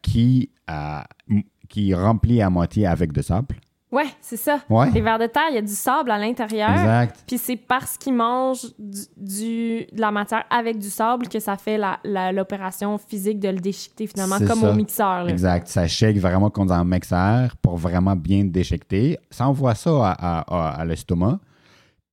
[0.03, 0.51] qui,
[1.71, 3.57] qui remplit à moitié avec de sable.
[3.95, 4.59] Ouais, c'est ça.
[4.93, 6.69] Les vers de terre, il y a du sable à l'intérieur.
[6.71, 7.23] Exact.
[7.29, 11.79] Puis c'est parce qu'ils mangent du, de la matière avec du sable que ça fait
[12.33, 15.29] l'opération physique de le déchiqueter finalement, comme au mixeur.
[15.29, 15.69] Exact.
[15.69, 19.17] Ça shake vraiment comme dans un mixeur pour vraiment bien déchiqueter.
[19.31, 21.39] Ça envoie ça à, à, l'estomac.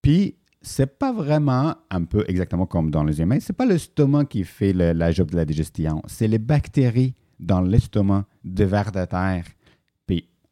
[0.04, 3.40] Puis c'est pas vraiment un peu exactement comme dans les humains.
[3.40, 6.04] C'est pas l'estomac qui fait la job de la digestion.
[6.06, 9.46] C'est les bactéries dans l'estomac de vers de terre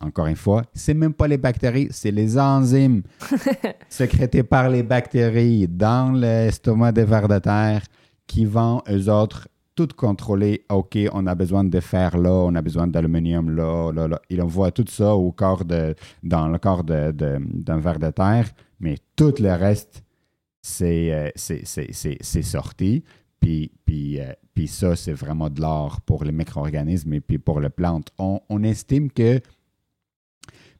[0.01, 3.03] encore une fois, c'est même pas les bactéries, c'est les enzymes
[3.89, 7.83] sécrétées par les bactéries dans l'estomac des vers de terre
[8.25, 10.65] qui vont, eux autres, tout contrôler.
[10.69, 14.21] OK, on a besoin de fer là, on a besoin d'aluminium là, là, là.
[14.29, 18.49] Ils envoient tout ça au corps de, dans le corps d'un de, ver de terre,
[18.79, 20.03] mais tout le reste,
[20.61, 23.03] c'est euh, sorti.
[23.39, 27.61] Puis, puis, euh, puis ça, c'est vraiment de l'or pour les micro-organismes et puis pour
[27.61, 28.09] les plantes.
[28.17, 29.39] On, on estime que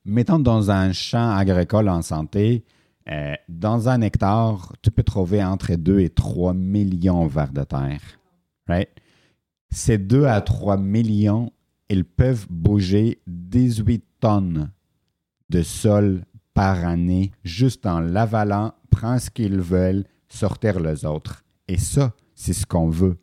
[0.10, 2.66] mettons dans un champ agricole en santé,
[3.10, 7.64] euh, dans un hectare, tu peux trouver entre 2 et 3 millions de vers de
[7.64, 8.02] terre.
[8.68, 8.90] Right?
[9.72, 11.52] Ces 2 à 3 millions,
[11.90, 14.72] ils peuvent bouger 18 tonnes
[15.50, 21.44] de sol par année juste en l'avalant, prendre ce qu'ils veulent, sortir les autres.
[21.68, 23.18] Et ça, c'est ce qu'on veut.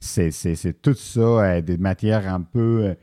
[0.00, 2.94] C'est tout ça, euh, des matières un peu euh,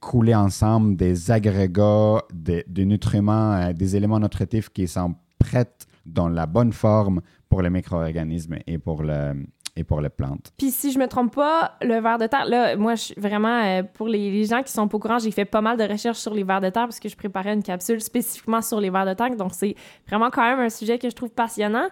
[0.00, 5.72] couler ensemble des agrégats, des, nutriments, euh, des éléments nutritifs qui sont prêts
[6.04, 10.52] dans la bonne forme pour les micro-organismes et pour le, et pour les plantes.
[10.56, 14.44] Puis si je me trompe pas, le ver de terre, là, moi, vraiment, pour les,
[14.44, 16.60] gens qui sont pas au courant, j'ai fait pas mal de recherches sur les vers
[16.60, 19.34] de terre parce que je préparais une capsule spécifiquement sur les vers de terre.
[19.36, 19.74] Donc, c'est
[20.06, 21.88] vraiment quand même un sujet que je trouve passionnant.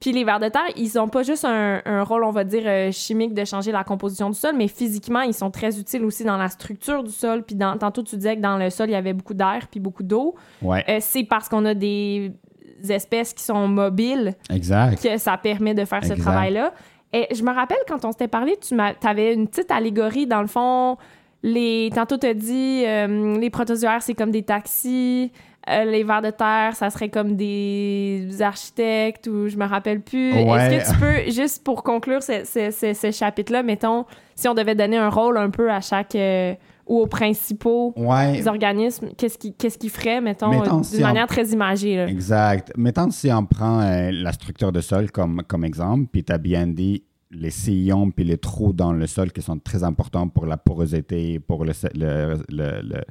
[0.00, 2.92] Puis les vers de terre, ils n'ont pas juste un, rôle, on va dire, euh,
[2.92, 6.36] chimique de changer la composition du sol, mais physiquement, ils sont très utiles aussi dans
[6.36, 7.42] la structure du sol.
[7.42, 9.80] Puis dans, tantôt, tu disais que dans le sol, il y avait beaucoup d'air puis
[9.80, 10.36] beaucoup d'eau.
[10.62, 10.84] Ouais.
[10.88, 12.32] Euh, c'est parce qu'on a des
[12.88, 15.02] espèces qui sont mobiles exact.
[15.02, 16.72] que ça permet de faire ce travail-là.
[17.12, 20.46] Et je me rappelle quand on s'était parlé, tu avais une petite allégorie dans le
[20.46, 20.96] fond.
[21.42, 25.32] Les, tantôt, tu as dit euh, les protozoaires, c'est comme des taxis.
[25.68, 30.30] Euh, les vers de terre, ça serait comme des architectes ou je me rappelle plus.
[30.30, 35.10] Est-ce que tu peux, juste pour conclure ce, chapitre-là, mettons, si on devait donner un
[35.10, 36.14] rôle un peu à chaque.
[36.14, 36.54] Euh,
[36.88, 37.94] ou aux principaux
[38.46, 41.98] organismes, qu'est-ce qu'ils qu feraient, mettons, d'une manière très imagée?
[41.98, 42.72] Exact.
[42.78, 46.38] Mettons, si on prend euh, la structure de sol comme, comme exemple, puis tu as
[46.38, 50.46] bien dit les sillons puis les trous dans le sol qui sont très importants pour
[50.46, 53.04] la porosité, pour le, le, le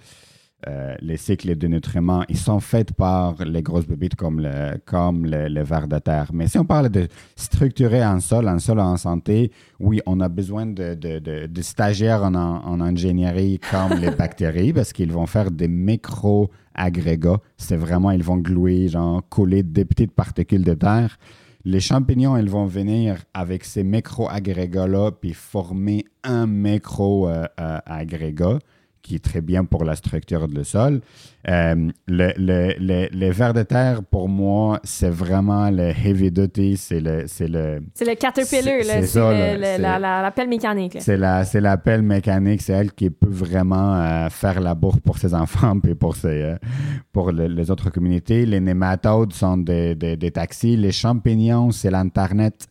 [0.65, 5.23] euh, les cycles de nutriments, ils sont faits par les grosses bébites comme le, comme
[5.23, 6.31] le, le ver de terre.
[6.33, 10.29] Mais si on parle de structurer un sol, un sol en santé, oui, on a
[10.29, 15.51] besoin de, de, de, stagiaires en, en, ingénierie comme les bactéries parce qu'ils vont faire
[15.51, 17.39] des micro-agrégats.
[17.57, 21.19] C'est vraiment, ils vont glouer, genre coller des petites particules de terre.
[21.65, 28.45] Les champignons, ils vont venir avec ces micro-agrégats-là puis former un micro-agrégat.
[28.45, 28.59] Euh,
[29.07, 31.01] qui est très bien pour la structure du sol.
[31.49, 36.99] Euh, le, le, les vers de terre, pour moi, c'est vraiment le heavy duty, c'est
[36.99, 37.23] le...
[37.27, 40.97] C'est le, le caterpillar, c'est la, la, pelle mécanique.
[40.99, 45.17] C'est la, la pelle mécanique, c'est elle qui peut vraiment euh, faire la bourre pour
[45.17, 46.55] ses enfants et pour, ses, euh,
[47.13, 48.45] pour les autres communautés.
[48.45, 50.75] Les nématodes sont des, des, des taxis.
[50.75, 52.67] Les champignons, c'est l'Internet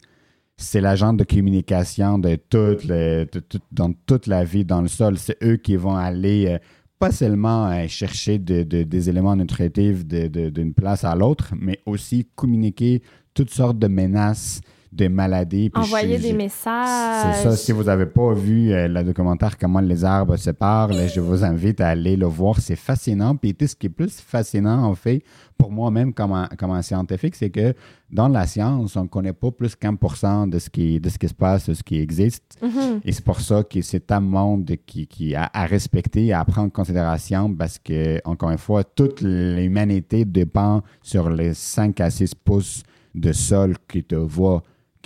[0.56, 5.18] c'est l'agent de communication de toute dans toute la vie dans le sol.
[5.18, 6.58] C'est eux qui vont aller euh,
[6.98, 13.02] pas seulement euh, chercher des éléments nutritifs d'une place à l'autre, mais aussi communiquer
[13.34, 14.60] toutes sortes de menaces
[14.96, 15.70] des maladies.
[15.74, 17.36] Envoyer des messages.
[17.36, 17.56] C'est ça.
[17.56, 21.44] Si vous n'avez pas vu euh, le documentaire Comment les arbres se parlent, je vous
[21.44, 22.58] invite à aller le voir.
[22.58, 23.36] C'est fascinant.
[23.36, 25.22] Puis ce qui est plus fascinant, en fait,
[25.58, 27.74] pour moi-même comme un, comme un scientifique, c'est que
[28.10, 31.34] dans la science, on ne connaît pas plus qu'un pour cent de ce qui se
[31.34, 32.56] passe, de ce qui existe.
[32.62, 33.00] Mm-hmm.
[33.04, 36.68] Et c'est pour ça que c'est un monde qui, qui a à respecter, à prendre
[36.68, 42.34] en considération, parce que, encore une fois, toute l'humanité dépend sur les 5 à 6
[42.34, 42.82] pouces
[43.14, 44.14] de sol qui te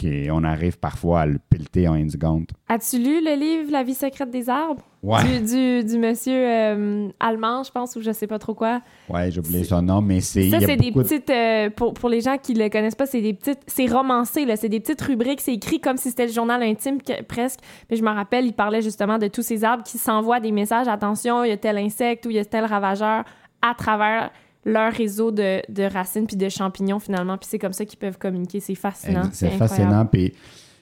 [0.04, 2.46] voient on arrive parfois à le pelleter en une seconde.
[2.68, 4.82] As-tu lu le livre La vie secrète des arbres?
[5.02, 8.82] Du, du, monsieur euh, allemand, je pense, ou je sais pas trop quoi.
[9.08, 10.50] Ouais, j'ai oublié son nom, mais c'est.
[10.50, 11.30] Ça, c'est des petites.
[11.30, 13.60] Euh, pour, pour, les gens qui le connaissent pas, c'est des petites.
[13.66, 14.56] C'est romancé, là.
[14.56, 15.40] C'est des petites rubriques.
[15.40, 17.60] C'est écrit comme si c'était le journal intime, presque.
[17.90, 20.86] Mais je me rappelle, il parlait justement de tous ces arbres qui s'envoient des messages.
[20.86, 23.24] Attention, il y a tel insecte ou il y a tel ravageur
[23.62, 24.30] à travers
[24.64, 27.38] leur réseau de, de racines puis de champignons finalement.
[27.38, 28.60] Puis c'est comme ça qu'ils peuvent communiquer.
[28.60, 29.28] C'est fascinant.
[29.32, 30.06] C'est fascinant.
[30.06, 30.32] Puis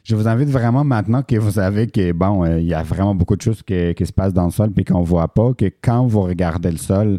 [0.05, 3.15] je vous invite vraiment maintenant que vous savez que, bon, euh, il y a vraiment
[3.15, 5.53] beaucoup de choses qui, qui se passent dans le sol puis qu'on ne voit pas,
[5.55, 7.19] que quand vous regardez le sol,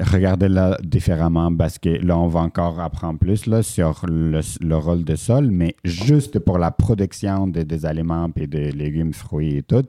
[0.00, 5.04] regardez-le différemment parce que là, on va encore apprendre plus là, sur le, le rôle
[5.04, 9.62] du sol, mais juste pour la production de, des aliments puis des légumes, fruits et
[9.62, 9.84] tout.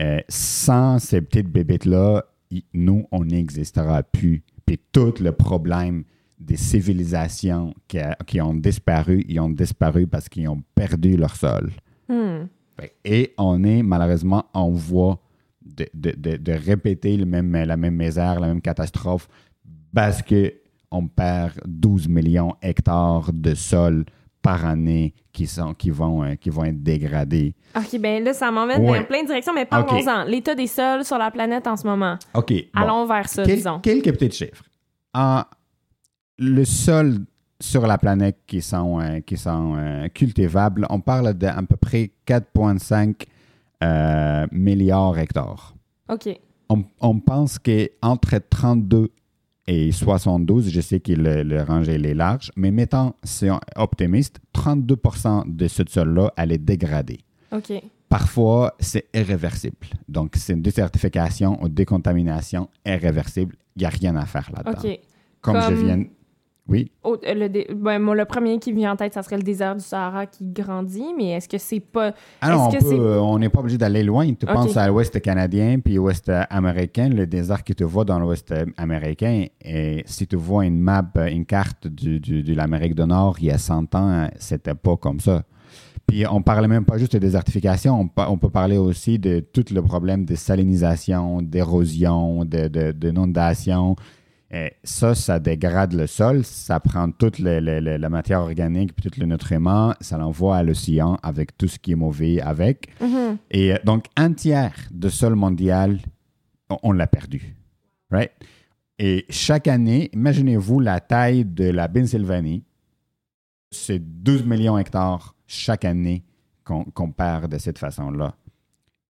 [0.00, 2.24] Euh, sans ces petites bébites-là,
[2.72, 4.42] nous, on n'existera plus.
[4.66, 6.04] Puis tout le problème
[6.38, 7.74] des civilisations
[8.26, 11.70] qui, ont disparu, ils ont disparu parce qu'ils ont perdu leur sol.
[12.08, 12.46] Hmm.
[13.04, 15.20] Et on est malheureusement en voie
[15.64, 19.28] de, de, répéter le même, la même misère, la même catastrophe
[19.94, 24.04] parce qu'on perd 12 millions d'hectares de sol
[24.44, 27.54] par année qui, sont, qui, vont, euh, qui vont être dégradés.
[27.74, 30.24] OK, bien là, ça m'emmène dans plein de directions, mais parlons-en.
[30.24, 32.18] L'état des sols sur la planète en ce moment.
[32.34, 32.52] OK.
[32.74, 33.80] Allons vers ça, disons.
[33.80, 34.64] Quelques petits chiffres?
[36.36, 37.20] le sol
[37.60, 42.10] sur la planète qui sont, euh, qui sont euh, cultivables, on parle d'à peu près
[42.26, 45.74] 4,5 milliards d'hectares.
[46.10, 46.36] OK.
[46.68, 49.10] On, on pense qu'entre 32
[49.66, 55.54] et 72, je sais que le, le range est large, mais mettons, c'est optimiste, 32%
[55.54, 57.20] de ce sol-là, elle est dégradée.
[57.50, 57.72] OK.
[58.08, 59.88] Parfois, c'est irréversible.
[60.08, 63.56] Donc, c'est une désertification ou décontamination irréversible.
[63.74, 64.82] Il n'y a rien à faire là-dedans.
[64.84, 65.00] OK.
[65.40, 66.04] Comme, je viens,
[66.66, 66.90] oui.
[67.04, 70.24] Euh, le, ben, le premier qui vient en tête, ça serait le désert du Sahara
[70.24, 72.14] qui grandit, mais est-ce que c'est pas.
[72.40, 74.32] Alors, ah euh, on n'est pas obligé d'aller loin.
[74.32, 78.54] Tu penses à l'ouest canadien puis l'ouest américain, le désert que tu vois dans l'ouest
[78.78, 83.46] américain, et si tu vois une map, une carte du, de l'Amérique du Nord, il
[83.46, 85.42] y a 100 ans, c'était pas comme ça.
[86.06, 89.64] Puis on parlait même pas juste de désertification, on, on peut parler aussi de tout
[89.70, 93.90] le problème de salinisation, d'érosion, d'inondation.
[93.90, 93.96] De,
[94.54, 99.26] et ça, ça dégrade le sol, ça prend toute la matière organique puis tout le
[99.26, 102.88] nutriment, ça l'envoie à l'océan avec tout ce qui est mauvais avec.
[103.00, 103.36] Mm-hmm.
[103.50, 105.98] Et euh, donc, un tiers de sol mondial,
[106.70, 107.56] on, l'a perdu.
[108.12, 108.30] Right?
[109.00, 112.62] Et chaque année, imaginez-vous la taille de la Pennsylvanie.
[113.72, 116.22] C'est 12 millions d'hectares chaque année
[116.62, 118.36] qu'on perd de cette façon-là.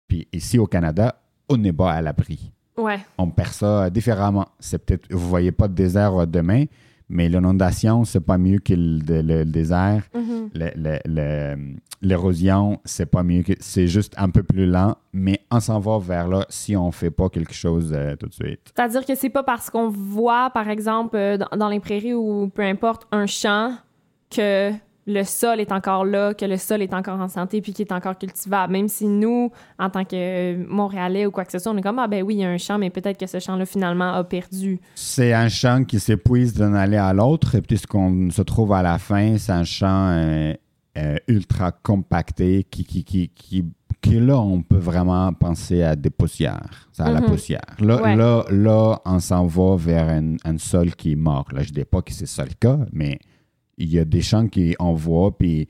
[0.07, 2.51] Puis ici au Canada, on n'est pas à l'abri.
[2.77, 2.99] Ouais.
[3.17, 4.47] On perd ça différemment.
[4.59, 6.65] C'est peut-être, vous voyez pas de désert demain,
[7.09, 10.03] mais l'inondation, c'est pas mieux que le, désert.
[10.15, 11.77] Mm-hmm.
[12.01, 13.53] L'érosion, c'est pas mieux que.
[13.59, 17.11] C'est juste un peu plus lent, mais on s'en va vers là si on fait
[17.11, 18.71] pas quelque chose euh, tout de suite.
[18.73, 22.63] C'est-à-dire que c'est pas parce qu'on voit, par exemple, euh, dans les prairies ou peu
[22.63, 23.75] importe, un champ
[24.29, 24.71] que
[25.07, 27.91] le sol est encore là, que le sol est encore en santé puis qu'il est
[27.91, 28.73] encore cultivable.
[28.73, 31.99] Même si nous, en tant que Montréalais ou quoi que ce soit, on est comme,
[31.99, 34.23] ah ben oui, il y a un champ, mais peut-être que ce champ-là, finalement, a
[34.23, 34.79] perdu.
[34.95, 37.55] C'est un champ qui s'épuise d'un aller à l'autre.
[37.55, 40.53] Et puis ce qu'on se trouve à la fin, c'est un champ euh,
[40.97, 43.31] euh, ultra compacté qui, qui, qui,
[44.01, 47.27] qui, là, on peut vraiment penser à des poussières, à la mhm.
[47.27, 47.61] poussière.
[47.79, 51.45] Là, là, là, on s'en va vers un, sol qui est mort.
[51.53, 53.19] Là, je ne dis pas que c'est ça le cas, mais
[53.81, 55.67] il y a des champs qu'on voit, puis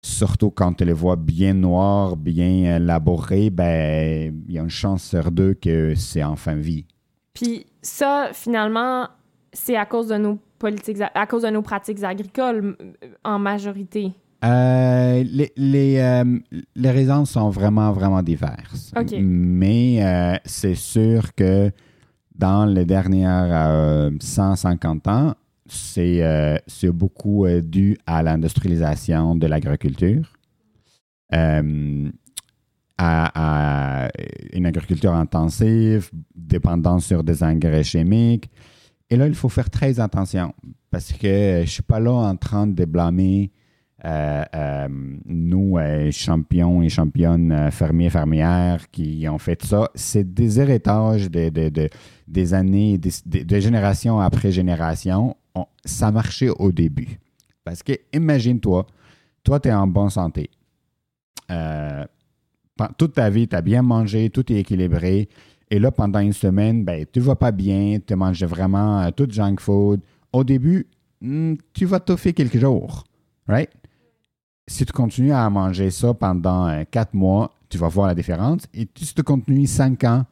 [0.00, 5.02] surtout quand tu les vois bien noirs, bien labourés, ben, il y a une chance
[5.04, 6.84] sur deux que c'est en fin de vie.
[7.32, 9.08] Puis ça, finalement,
[9.52, 12.76] c'est à cause de nos politiques, à cause de nos pratiques agricoles
[13.24, 14.12] en majorité.
[14.44, 16.38] Euh, les, les, euh,
[16.76, 18.92] les, raisons sont vraiment, vraiment diverses.
[19.18, 21.70] Mais euh, c'est sûr que
[22.34, 25.34] dans les dernières 150 ans,
[25.66, 30.32] c'est beaucoup dû à l'industrialisation de l'agriculture,
[31.30, 31.62] à,
[32.98, 34.08] à,
[34.52, 38.50] une agriculture intensive, dépendant sur des engrais chimiques.
[39.10, 40.54] Et là, il faut faire très attention
[40.90, 43.50] parce que je ne suis pas là en train de blâmer
[44.04, 44.88] euh, euh,
[45.24, 51.50] nous, euh, champions et championnes, fermiers, fermières, qui ont fait ça, c'est des héritages de,
[52.28, 55.36] des années, de génération après génération.
[55.84, 57.18] Ça marchait au début.
[57.64, 58.86] Parce que, imagine-toi,
[59.42, 60.50] toi, tu es en bonne santé.
[62.98, 65.28] toute ta vie, tu as bien mangé, tout est équilibré.
[65.70, 69.26] Et là, pendant une semaine, ben, tu ne vas pas bien, tu manges vraiment tout
[69.30, 70.00] junk food.
[70.32, 70.86] Au début,
[71.20, 73.04] hmm, tu vas toffer quelques jours,
[73.48, 73.70] right?
[74.66, 78.62] si tu continues à manger ça pendant euh, quatre mois, tu vas voir la différence.
[78.72, 80.24] Et si tu continues cinq ans,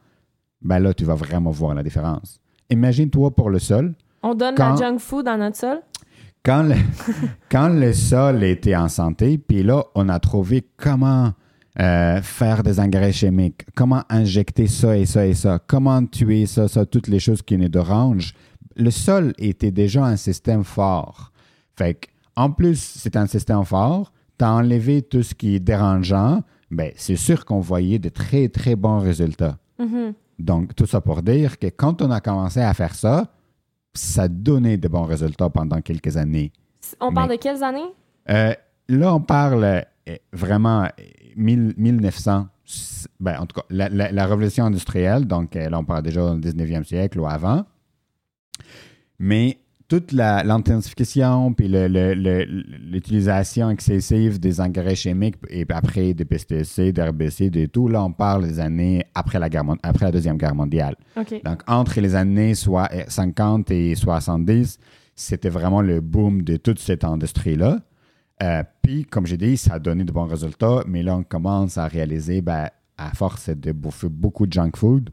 [0.61, 2.39] ben là, tu vas vraiment voir la différence.
[2.69, 3.93] Imagine-toi pour le sol.
[4.23, 5.81] On donne la junk food dans notre sol?
[6.43, 6.75] Quand le,
[7.51, 11.31] quand le sol était en santé, puis là, on a trouvé comment
[11.79, 16.67] euh, faire des engrais chimiques, comment injecter ça et ça et ça, comment tuer ça,
[16.67, 18.33] ça, toutes les choses qui nous dérangent.
[18.75, 21.31] Le sol était déjà un système fort.
[21.75, 21.99] Fait
[22.35, 26.91] en plus, c'est un système fort tu as enlevé tout ce qui est dérangeant, ben,
[26.95, 29.57] c'est sûr qu'on voyait de très, très bons résultats.
[29.79, 30.13] Mm-hmm.
[30.39, 33.27] Donc, tout ça pour dire que quand on a commencé à faire ça,
[33.93, 36.51] ça donnait de bons résultats pendant quelques années.
[36.99, 37.93] On parle de quelles années?
[38.29, 38.53] Euh,
[38.89, 40.87] là, on parle euh, vraiment
[41.35, 42.47] 1900.
[43.19, 46.83] Ben, en tout cas, la, révolution industrielle, donc euh, là, on parle déjà du 19e
[46.83, 47.65] siècle ou avant.
[49.19, 49.57] Mais
[49.99, 57.87] toute l'intensification puis l'utilisation excessive des engrais chimiques et après des pesticides, herbicides et tout,
[57.87, 60.95] là, on parle des années après la, guerre, après la Deuxième Guerre mondiale.
[61.45, 64.79] Donc, entre les années soit 50 et 70,
[65.15, 67.77] c'était vraiment le boom de toute cette industrie-là.
[68.41, 71.77] Euh, puis, comme j'ai dit, ça a donné de bons résultats, mais là, on commence
[71.77, 75.11] à réaliser, ben, à force de bouffer beaucoup de junk food,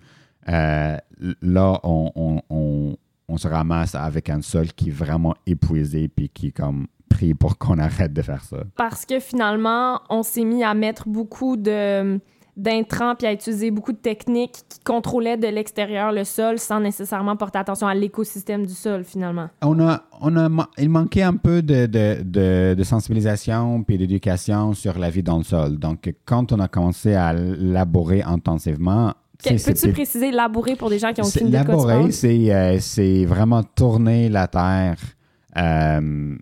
[0.48, 0.96] euh,
[1.42, 2.96] là, on on
[3.36, 7.58] se ramasse avec un sol qui est vraiment épuisé puis qui est comme pris pour
[7.58, 8.58] qu'on arrête de faire ça.
[8.76, 12.18] Parce que finalement, on s'est mis à mettre beaucoup de
[12.56, 17.36] d'intrants puis à utiliser beaucoup de techniques qui contrôlaient de l'extérieur le sol sans nécessairement
[17.36, 19.48] porter attention à l'écosystème du sol finalement.
[19.62, 24.98] On a, on a, il manquait un peu de, de, de, sensibilisation puis d'éducation sur
[24.98, 25.78] la vie dans le sol.
[25.78, 31.20] Donc quand on a commencé à labourer intensivement, Peux-tu préciser labourer pour des gens qui
[31.20, 34.98] ont aucune idée Labourer, euh, c'est vraiment tourner la terre.
[35.56, 36.36] Euh,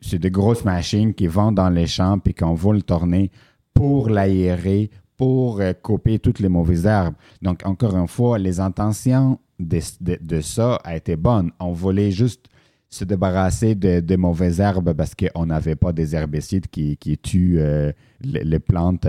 [0.00, 3.30] c'est de grosses machines qui vont dans les champs puis qu'on va le tourner
[3.74, 7.14] pour l'aérer, pour euh, couper toutes les mauvaises herbes.
[7.42, 11.50] Donc, encore une fois, les intentions de, de, ça a été bonnes.
[11.60, 12.46] On voulait juste
[12.88, 17.60] se débarrasser de, mauvaises herbes parce qu'on n'avait pas des herbicides qui, qui tuent
[18.22, 19.06] les, plantes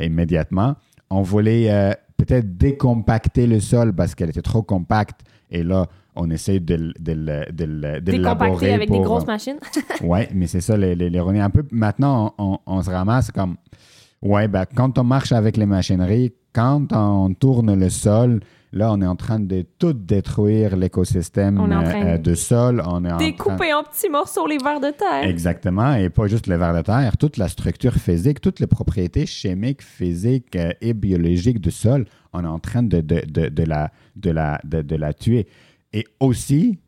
[0.00, 0.76] immédiatement.
[1.10, 5.20] On voulait peut-être décompacter le sol parce qu'elle était trop compacte.
[5.50, 5.86] Et là,
[6.16, 9.58] on essaie de, de, de, de Décompacter avec des grosses machines.
[10.02, 11.40] oui, mais c'est ça, l'ironie.
[11.40, 13.56] Un peu, maintenant, on, se ramasse comme,
[14.22, 18.40] ouais, ben, quand on marche avec les machineries, quand on tourne le sol,
[18.72, 22.82] Là, on est en train de tout détruire l'écosystème euh, de sol.
[22.86, 25.24] On est découper en, petits morceaux les vers de terre.
[25.24, 29.26] Exactement, et pas juste les vers de terre, toute la structure physique, toutes les propriétés
[29.26, 33.90] chimiques, physiques euh, et biologiques du sol, on est en train de, de, de, la,
[34.16, 35.46] de, la, de, la tuer.
[35.92, 36.78] Et aussi,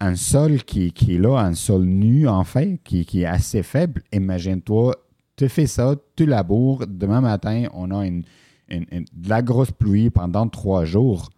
[0.00, 3.62] un sol qui, qui est là, un sol nu, en fait, qui, qui est assez
[3.62, 4.94] faible, imagine-toi,
[5.36, 8.24] tu fais ça, tu laboures, demain matin, on a une
[8.70, 11.30] de la grosse pluie pendant trois jours.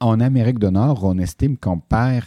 [0.00, 2.26] En Amérique du Nord, on estime qu'on perd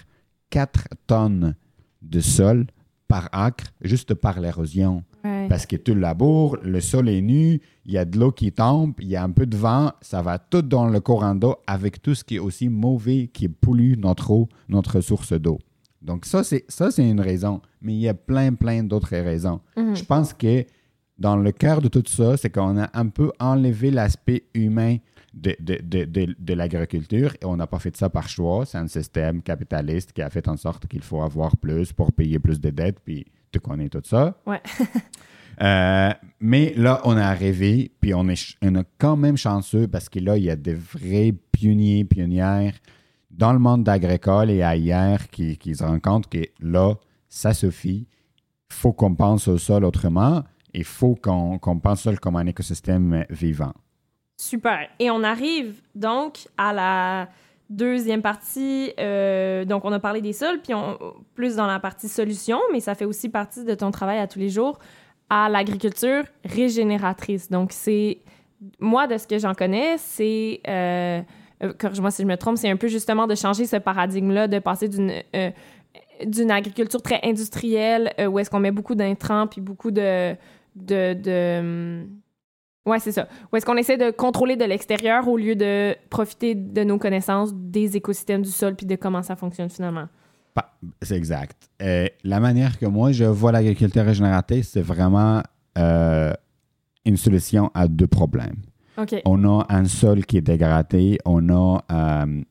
[0.49, 1.55] 4 tonnes
[2.01, 2.67] de sol
[3.07, 5.03] par acre juste par l'érosion.
[5.49, 8.93] Parce que tu laboures, le sol est nu, il y a de l'eau qui tombe,
[8.99, 12.01] il y a un peu de vent, ça va tout dans le courant d'eau avec
[12.01, 15.59] tout ce qui est aussi mauvais, qui pollue notre eau, notre source d'eau.
[16.01, 17.61] Donc ça, c'est ça, c'est une raison.
[17.81, 19.59] Mais il y a plein, plein d'autres raisons.
[19.75, 19.95] Mhm.
[19.95, 20.65] Je pense que
[21.19, 24.97] dans le cœur de tout ça, c'est qu'on a un peu enlevé l'aspect humain
[25.33, 28.65] de, de, l'agriculture et on n'a pas fait ça par choix.
[28.65, 32.39] C'est un système capitaliste qui a fait en sorte qu'il faut avoir plus pour payer
[32.39, 34.35] plus de dettes, puis tu connais tout ça.
[34.45, 34.61] Ouais.
[35.61, 40.07] Euh, mais là, on est arrivé, puis on est, on est quand même chanceux parce
[40.07, 42.75] que là, il y a des vrais pionniers, pionnières
[43.29, 46.93] dans le monde agricole et ailleurs qui, qui se rendent compte que là,
[47.27, 48.07] ça suffit.
[48.71, 53.25] Il faut qu'on pense au sol autrement il faut qu'on pense ça comme un écosystème
[53.29, 53.73] vivant.
[54.39, 54.87] Super.
[54.99, 57.27] Et on arrive donc à la
[57.69, 58.93] deuxième partie.
[58.97, 60.97] Euh, donc, on a parlé des sols, puis on,
[61.35, 64.39] plus dans la partie solution, mais ça fait aussi partie de ton travail à tous
[64.39, 64.79] les jours,
[65.29, 67.49] à l'agriculture régénératrice.
[67.49, 68.19] Donc, c'est.
[68.79, 70.61] Moi, de ce que j'en connais, c'est.
[70.67, 71.21] Euh,
[71.61, 74.59] euh, corrige-moi si je me trompe, c'est un peu justement de changer ce paradigme-là, de
[74.59, 75.21] passer d'une
[76.25, 80.35] d'une agriculture très industrielle où est-ce qu'on met beaucoup d'intrants puis beaucoup de,
[80.83, 82.07] de, de
[82.85, 83.27] Ouais, c'est ça.
[83.51, 87.53] Ou est-ce qu'on essaie de contrôler de l'extérieur au lieu de profiter de nos connaissances
[87.53, 90.07] des écosystèmes du sol puis de comment ça fonctionne finalement?
[91.01, 91.69] C'est exact.
[91.81, 95.41] Euh, la manière que moi je vois l'agriculture régénérative, c'est vraiment
[95.77, 96.33] euh,
[97.05, 98.55] une solution à deux problèmes.
[99.23, 102.41] On a un sol qui est dégradé, on a, euh,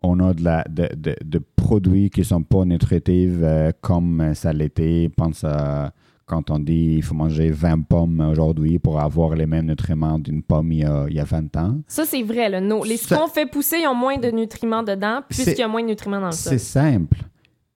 [0.00, 3.42] on a de, la, de, de, produits qui ne sont pas nutritifs
[3.80, 5.10] comme ça l'était.
[5.16, 5.92] Pense à
[6.28, 10.42] quand on dit qu'il faut manger 20 pommes aujourd'hui pour avoir les mêmes nutriments d'une
[10.42, 10.84] pomme il y,
[11.20, 11.80] a, 20 ans.
[11.88, 12.48] Ça, c'est vrai.
[12.48, 12.60] Là.
[12.60, 15.82] les, ce qu'on fait pousser, ils ont moins de nutriments dedans, puisqu'il y a moins
[15.82, 16.52] de nutriments dans le sol.
[16.52, 17.18] C'est simple.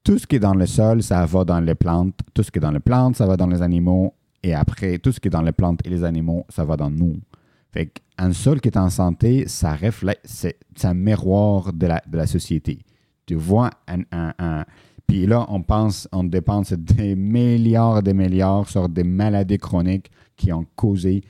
[0.05, 2.15] Tout ce qui est dans le sol, ça va dans les plantes.
[2.35, 4.13] Tout ce qui est dans les plantes, ça va dans les animaux.
[4.43, 6.91] Et après, tout ce qui est dans les plantes et les animaux, ça va dans
[6.91, 7.15] nous.
[7.73, 12.17] Fait qu'un sol qui est en santé, ça reflète, c'est un miroir de la, de
[12.19, 12.81] la société.
[13.25, 14.03] Tu vois un,
[14.39, 14.65] un
[15.07, 20.11] puis là, on pense, on dépense des milliards et des milliards sur des maladies chroniques
[20.37, 21.23] qui ont causé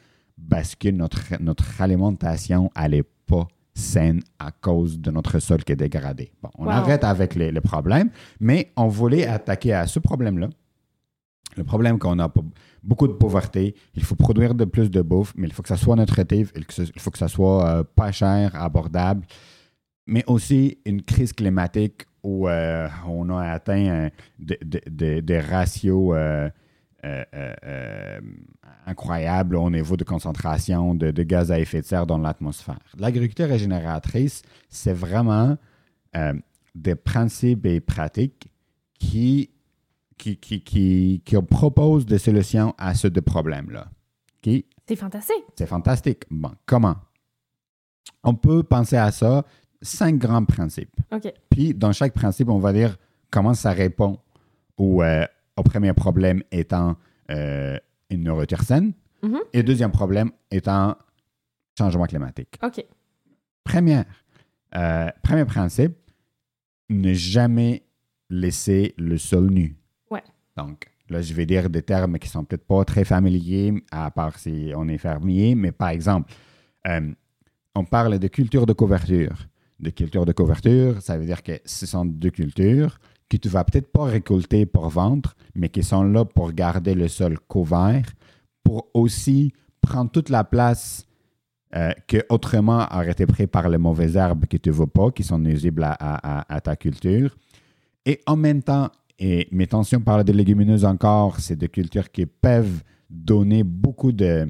[0.49, 5.77] parce que notre, notre alimentation n'allait pas saine à cause de notre sol qui est
[5.77, 6.33] dégradé.
[6.43, 8.11] Bon, on arrête avec les, problèmes,
[8.41, 10.49] mais on voulait attaquer à ce problème-là.
[11.57, 12.33] Le problème qu'on a
[12.83, 15.77] beaucoup de pauvreté, il faut produire de plus de bouffe, mais il faut que ça
[15.77, 19.27] soit nutritif, il faut que ça soit euh, pas cher, abordable,
[20.07, 26.49] mais aussi une crise climatique où euh, on a atteint des ratios euh,
[27.05, 28.21] euh,
[28.87, 32.79] incroyables au niveau de concentration de, gaz à effet de serre dans l'atmosphère.
[32.99, 35.57] L'agriculture régénératrice, c'est vraiment
[36.75, 38.49] des principes et pratiques
[38.99, 39.51] qui,
[40.17, 43.89] qui, qui, qui, qui proposent des solutions à ce deux problèmes-là.
[44.45, 45.45] C'est fantastique.
[45.57, 46.25] C'est fantastique.
[46.31, 46.97] Bon, comment?
[48.25, 49.45] On peut penser à ça
[49.83, 50.95] cinq grands principes.
[51.51, 52.97] Puis, dans chaque principe, on va dire
[53.31, 54.19] comment ça répond
[54.77, 55.27] au, euh,
[55.57, 56.97] au premier problème étant
[57.31, 57.79] euh,
[58.11, 59.41] une nourriture saine mm-hmm.
[59.53, 60.97] et deuxième problème étant
[61.77, 62.59] changement climatique.
[62.63, 62.85] OK.
[63.65, 64.05] Première,
[64.77, 65.97] euh, premier principe,
[66.89, 67.83] ne jamais
[68.31, 69.77] laisser le sol nu.
[70.11, 70.23] Ouais.
[70.57, 74.39] Donc, là, je vais dire des termes qui sont peut-être pas très familiers, à part
[74.39, 76.33] si on est fermier, mais par exemple,
[77.75, 79.47] on parle de culture de couverture
[79.81, 82.99] de culture de couverture, ça veut dire que ce sont deux cultures
[83.29, 87.09] que tu vas peut-être pas récolter pour vendre, mais qui sont là pour garder le
[87.09, 88.05] sol couvert,
[88.63, 91.07] pour aussi prendre toute la place
[91.75, 95.11] euh, que autrement aurait été pris par les mauvaises herbes que tu ne veux pas,
[95.11, 97.35] qui sont nuisibles à, ta culture.
[98.05, 102.11] Et en même temps, et, mais attention, on parle de légumineuses encore, c'est des cultures
[102.11, 104.47] qui peuvent donner beaucoup de,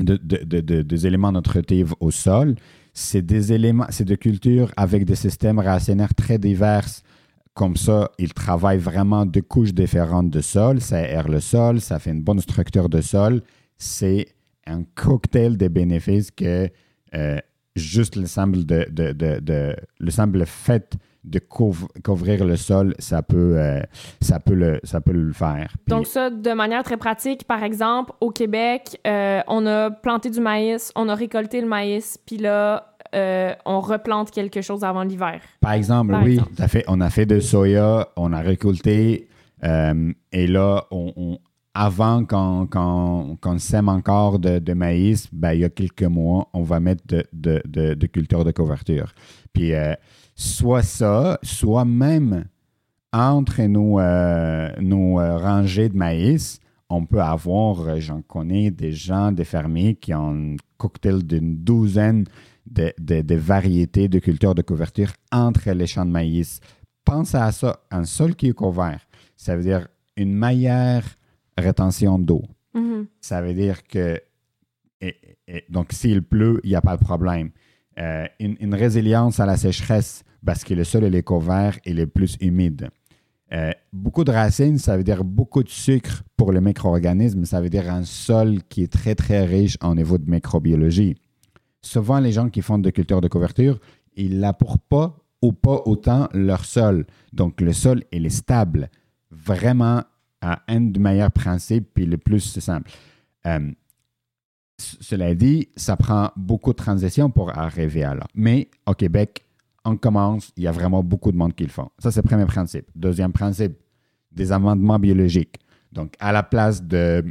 [0.00, 2.56] de, éléments nutritifs au sol,
[2.98, 6.84] c'est des éléments, c'est de cultures avec des systèmes racinaires très divers.
[7.54, 10.80] Comme ça, ils travaillent vraiment de couches différentes de sol.
[10.80, 13.42] Ça aère le sol, ça fait une bonne structure de sol.
[13.76, 14.26] C'est
[14.66, 16.68] un cocktail de bénéfices que
[17.14, 17.38] euh,
[17.78, 21.40] juste le simple, de, de, de, le simple fait de
[22.02, 23.80] couvrir le sol, ça peut, euh,
[24.20, 25.72] ça peut, le, ça peut le faire.
[25.86, 30.40] Donc ça, de manière très pratique, par exemple, au Québec, euh, on a planté du
[30.40, 35.40] maïs, on a récolté le maïs, puis là, euh, on replante quelque chose avant l'hiver.
[35.60, 39.28] Par exemple, oui, Fait, on a fait de soya, on a récolté,
[39.62, 41.38] et là, on,
[41.74, 47.04] avant qu'on sème encore de, maïs, ben, il y a quelques mois, on va mettre
[47.06, 47.62] de, de,
[47.94, 49.12] de culture de couverture.
[49.52, 49.72] Puis
[50.34, 52.44] soit ça, soit même
[53.12, 56.60] entre nos, euh, euh, rangées de maïs,
[56.90, 61.56] on peut avoir, euh, j'en connais des gens, des fermiers qui ont un cocktail d'une
[61.58, 62.24] douzaine
[62.66, 66.60] de, variétés de cultures de couverture entre les champs de maïs.
[67.04, 69.00] Pense à ça, un sol qui est couvert,
[69.36, 71.02] ça veut dire une meilleure
[71.60, 72.42] rétention d'eau.
[72.74, 73.06] Mm-hmm.
[73.20, 74.20] Ça veut dire que,
[75.68, 77.50] donc s'il pleut, il n'y a pas de problème.
[77.96, 82.36] une, une, résilience à la sécheresse, parce que le sol est couvert et est plus
[82.40, 82.90] humide.
[83.52, 87.44] Euh, beaucoup de racines, ça veut dire beaucoup de sucre pour le micro-organisme.
[87.44, 91.16] Ça veut dire un sol qui est très, très riche en niveau de microbiologie.
[91.80, 93.78] Souvent, les gens qui font de culture de couverture,
[94.16, 97.06] ils n'apportent pas ou pas autant leur sol.
[97.32, 98.90] Donc, le sol, il est stable.
[99.30, 100.02] Vraiment,
[100.40, 102.90] à un des meilleurs principes, puis le plus simple.
[103.46, 103.70] Euh,
[104.78, 108.26] cela dit, ça prend beaucoup de transitions pour arriver à là.
[108.34, 109.44] Mais au Québec,
[109.84, 111.90] on commence, il y a vraiment beaucoup de monde qui le font.
[111.98, 112.86] Ça, c'est le premier principe.
[112.94, 113.72] Deuxième principe,
[114.30, 115.56] des amendements biologiques.
[115.92, 117.24] Donc, à la place de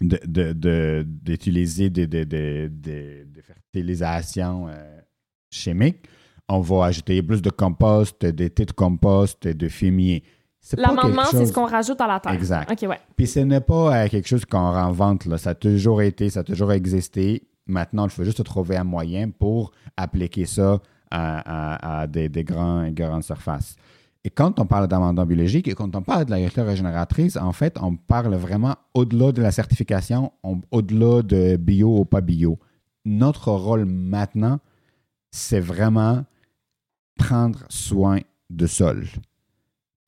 [0.00, 5.00] d'utiliser de, de, des fertilisations euh,
[5.48, 6.08] chimiques,
[6.48, 10.24] on va ajouter plus de compost, des têtes de compost, de fumier.
[10.76, 12.32] L'amendement, c'est ce qu'on rajoute à la terre.
[12.32, 12.70] Exact.
[12.70, 13.00] OK, ouais.
[13.16, 15.26] Puis ce n'est pas euh, quelque chose qu'on renvente.
[15.26, 15.38] Là.
[15.38, 17.42] Ça a toujours été, ça a toujours existé.
[17.66, 23.76] Maintenant, il faut juste trouver un moyen pour appliquer ça à, des, grands, grandes surfaces.
[24.24, 27.76] Et quand on parle d'amendement biologique et quand on parle de l'agriculture régénératrice, en fait,
[27.80, 30.32] on parle vraiment au-delà de la certification,
[30.70, 32.58] au-delà de bio ou pas bio.
[33.04, 34.60] Notre rôle maintenant,
[35.30, 36.24] c'est vraiment
[37.16, 39.06] prendre soin du sol.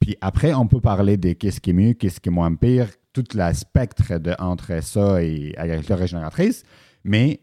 [0.04, 2.88] Puis après, on peut parler de qu'est-ce qui est mieux, qu'est-ce qui est moins pire,
[3.14, 6.62] tout le spectre de, entre ça et agriculture régénératrice.
[7.04, 7.40] Mais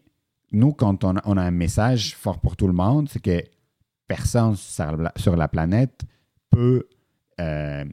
[0.52, 3.42] nous, quand on a, un message fort pour tout le monde, c'est que
[4.08, 6.02] personne sur la planète
[6.52, 6.88] peut
[7.40, 7.84] euh,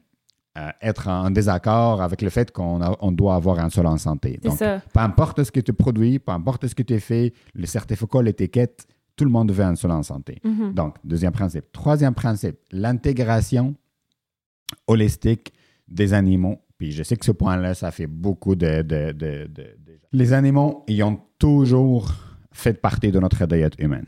[0.59, 4.39] euh, être en désaccord avec le fait qu'on doit avoir un sol en santé.
[4.39, 8.21] Donc, peu importe ce que tu produis, peu importe ce que tu fais, le certificat,
[8.21, 10.39] l'étiquette, tout le monde veut un sol en santé.
[10.45, 10.75] Mm-hmm.
[10.75, 11.71] Donc, deuxième principe.
[11.71, 13.73] Troisième principe, l'intégration
[14.87, 15.53] holistique
[15.87, 16.59] des animaux.
[16.77, 19.45] Puis je sais que ce point-là, ça fait beaucoup de, de,
[20.13, 22.11] Les animaux, ils ont toujours
[22.51, 24.05] fait partie de notre diète humaine.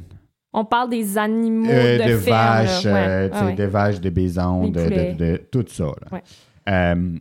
[0.53, 5.65] On parle des animaux euh, de, ferme, vaches, euh, des vaches, des bisons, de, tout
[5.67, 5.91] ça.
[6.69, 7.17] Euh,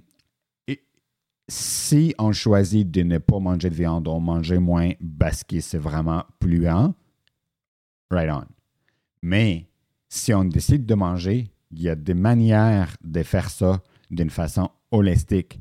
[1.49, 5.79] si on choisit de ne pas manger de viande, on manger moins parce que c'est
[5.79, 6.95] vraiment polluant,
[8.11, 8.45] right on.
[9.23, 9.67] Mais
[10.09, 14.71] si on décide de manger, il y a des manières de faire ça d'une façon
[14.91, 15.61] holistique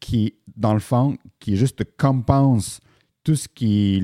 [0.00, 2.80] qui, dans le fond, qui juste compense
[3.24, 4.00] tout ce qui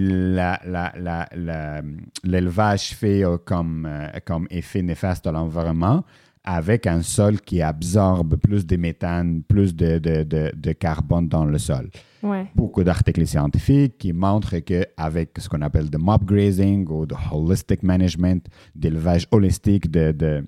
[2.25, 6.05] l'élevage fait euh, comme, euh, comme effet néfaste à l'environnement
[6.45, 11.89] avec un sol qui absorbe plus de méthane, plus de, de, carbone dans le sol.
[12.55, 17.83] Beaucoup d'articles scientifiques qui montrent qu'avec ce qu'on appelle le mob grazing ou le holistic
[17.83, 20.45] management, d'élevage holistique de,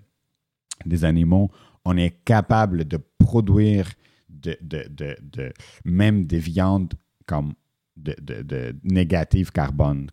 [0.87, 1.51] des animaux,
[1.85, 3.89] on est capable de produire
[4.29, 5.53] de,
[5.85, 6.93] même des viandes
[7.27, 7.55] comme
[7.97, 10.11] de, de, de négative carbone,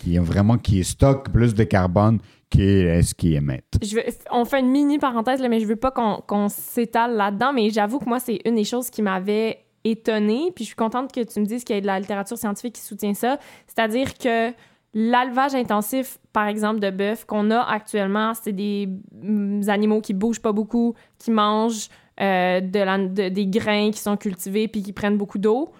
[0.00, 2.18] qui, vraiment qui stocke plus de carbone
[2.50, 3.62] que ce qui émet.
[3.82, 3.98] Je
[4.30, 7.98] on fait une mini parenthèse, là, mais je veux pas qu'on s'étale là-dedans, mais j'avoue
[7.98, 11.40] que moi, c'est une des choses qui m'avait étonnée, puis je suis contente que tu
[11.40, 14.52] me dises qu'il y a de la littérature scientifique qui soutient ça, c'est-à-dire que
[14.98, 20.40] l'alvage intensif, par exemple, de bœuf qu'on a actuellement, c'est des mm, animaux qui bougent
[20.40, 21.88] pas beaucoup, qui mangent
[22.20, 25.70] euh, de des grains qui sont cultivés puis qui prennent beaucoup d'eau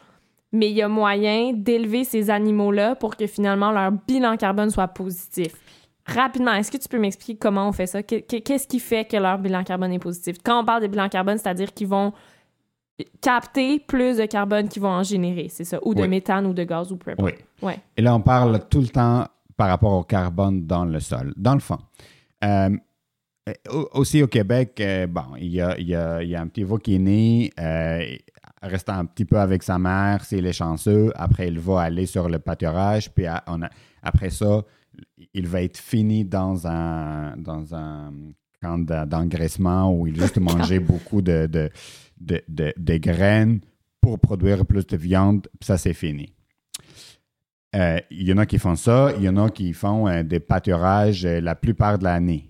[0.53, 4.89] mais il y a moyen d'élever ces animaux-là pour que finalement leur bilan carbone soit
[4.89, 5.53] positif.
[6.07, 8.03] Rapidement, est-ce que tu peux m'expliquer comment on fait ça?
[8.03, 10.37] Qu'est-ce qui fait que leur bilan carbone est positif?
[10.45, 12.13] Quand on parle de bilan carbone, c'est-à-dire qu'ils vont
[13.21, 15.79] capter plus de carbone qu'ils vont en générer, c'est ça?
[15.83, 17.35] Ou de méthane ou de gaz ou peu importe.
[17.63, 17.73] Oui.
[17.97, 19.27] Et là, on parle tout le temps
[19.57, 21.33] par rapport au carbone dans le sol.
[21.37, 21.79] Dans le fond,
[22.45, 22.71] euh,
[23.93, 26.79] aussi au Québec, euh, bon, il y a, y, a, y a, un petit veau
[26.79, 28.05] qui est né, euh,
[28.63, 31.13] reste un petit peu avec sa mère s'il est chanceux.
[31.15, 33.11] Après, il va aller sur le pâturage.
[33.13, 33.61] Puis on
[34.03, 34.63] après ça,
[35.35, 38.13] il va être fini dans un, dans un
[38.63, 41.71] camp d'engraissement où il juste mangeait beaucoup de, de,
[42.19, 43.61] de, graines
[44.01, 46.33] pour produire plus de viande, ça c'est fini.
[47.75, 50.23] Euh, il y en a qui font ça, il y en a qui font euh,
[50.23, 52.49] des pâturages euh, la plupart de l'année,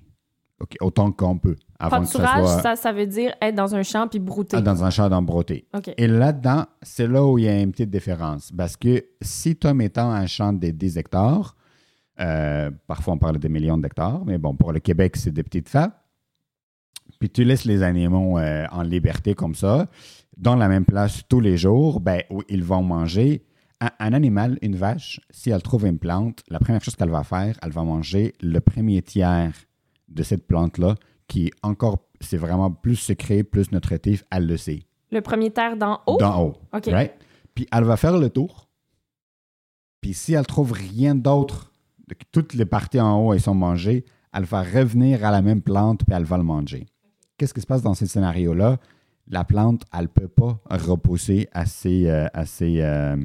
[0.80, 1.56] autant qu'on peut.
[1.78, 4.56] Pâturage, ça, ça, veut dire être dans un champ puis brouter.
[4.56, 5.66] Ah, dans un champ d'embrouter.
[5.98, 8.50] Et là-dedans, c'est là où il y a une petite différence.
[8.56, 11.54] Parce que si tu mettant un champ de 10 hectares,
[12.86, 15.92] parfois on parle de millions d'hectares, mais bon, pour le Québec, c'est des petites femmes.
[17.18, 19.88] Puis tu laisses les animaux en liberté comme ça,
[20.36, 23.46] dans la même place tous les jours, ben, où ils vont manger
[23.80, 27.58] un, animal, une vache, si elle trouve une plante, la première chose qu'elle va faire,
[27.62, 29.52] elle va manger le premier tiers
[30.08, 30.94] de cette plante-là,
[31.28, 34.84] qui encore, c'est vraiment plus secret, plus nutritif, elle le sait.
[35.10, 36.18] Le premier tiers d'en haut?
[36.18, 36.56] D'en haut.
[36.72, 36.90] OK.
[37.54, 38.68] Puis elle va faire le tour.
[40.00, 41.72] Puis si elle trouve rien d'autre,
[42.32, 46.04] toutes les parties en haut, elles sont mangées, elle va revenir à la même plante,
[46.04, 46.86] puis elle va le manger.
[47.36, 48.78] Qu'est-ce qui se passe dans ces scénarios-là?
[49.28, 53.16] La plante, elle ne peut pas repousser assez, euh, assez euh,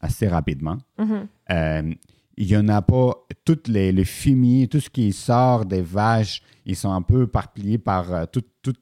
[0.00, 0.78] assez rapidement.
[0.98, 1.26] Mm-hmm.
[1.50, 1.94] Euh,
[2.36, 6.40] il n'y en a pas, toutes les, les, fumiers, tout ce qui sort des vaches,
[6.64, 8.24] ils sont un peu éparpillés par euh,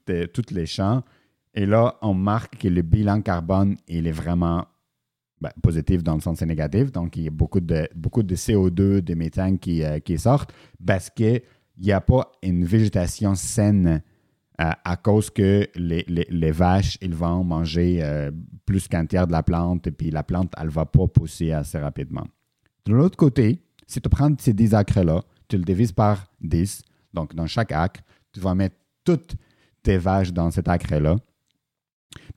[0.09, 1.03] euh, toutes les champs.
[1.55, 4.65] Et là, on marque que le bilan carbone, il est vraiment
[5.41, 6.91] ben, positif dans le sens négatif.
[6.91, 10.53] Donc, il y a beaucoup de, beaucoup de CO2, de méthane qui, qui sortent
[10.85, 11.41] parce qu'il
[11.79, 14.03] n'y a pas une végétation saine
[14.57, 18.31] à cause que les, vaches, ils vont manger euh,
[18.65, 21.51] plus qu'un tiers de la plante et puis la plante, elle ne va pas pousser
[21.51, 22.25] assez rapidement.
[22.85, 26.81] De l'autre côté, si tu prends ces 10 acres-là, tu le divises par 10,
[27.13, 28.01] donc dans chaque acre,
[28.31, 29.35] tu vas mettre toutes
[29.83, 31.17] tes vaches dans cet acre-là.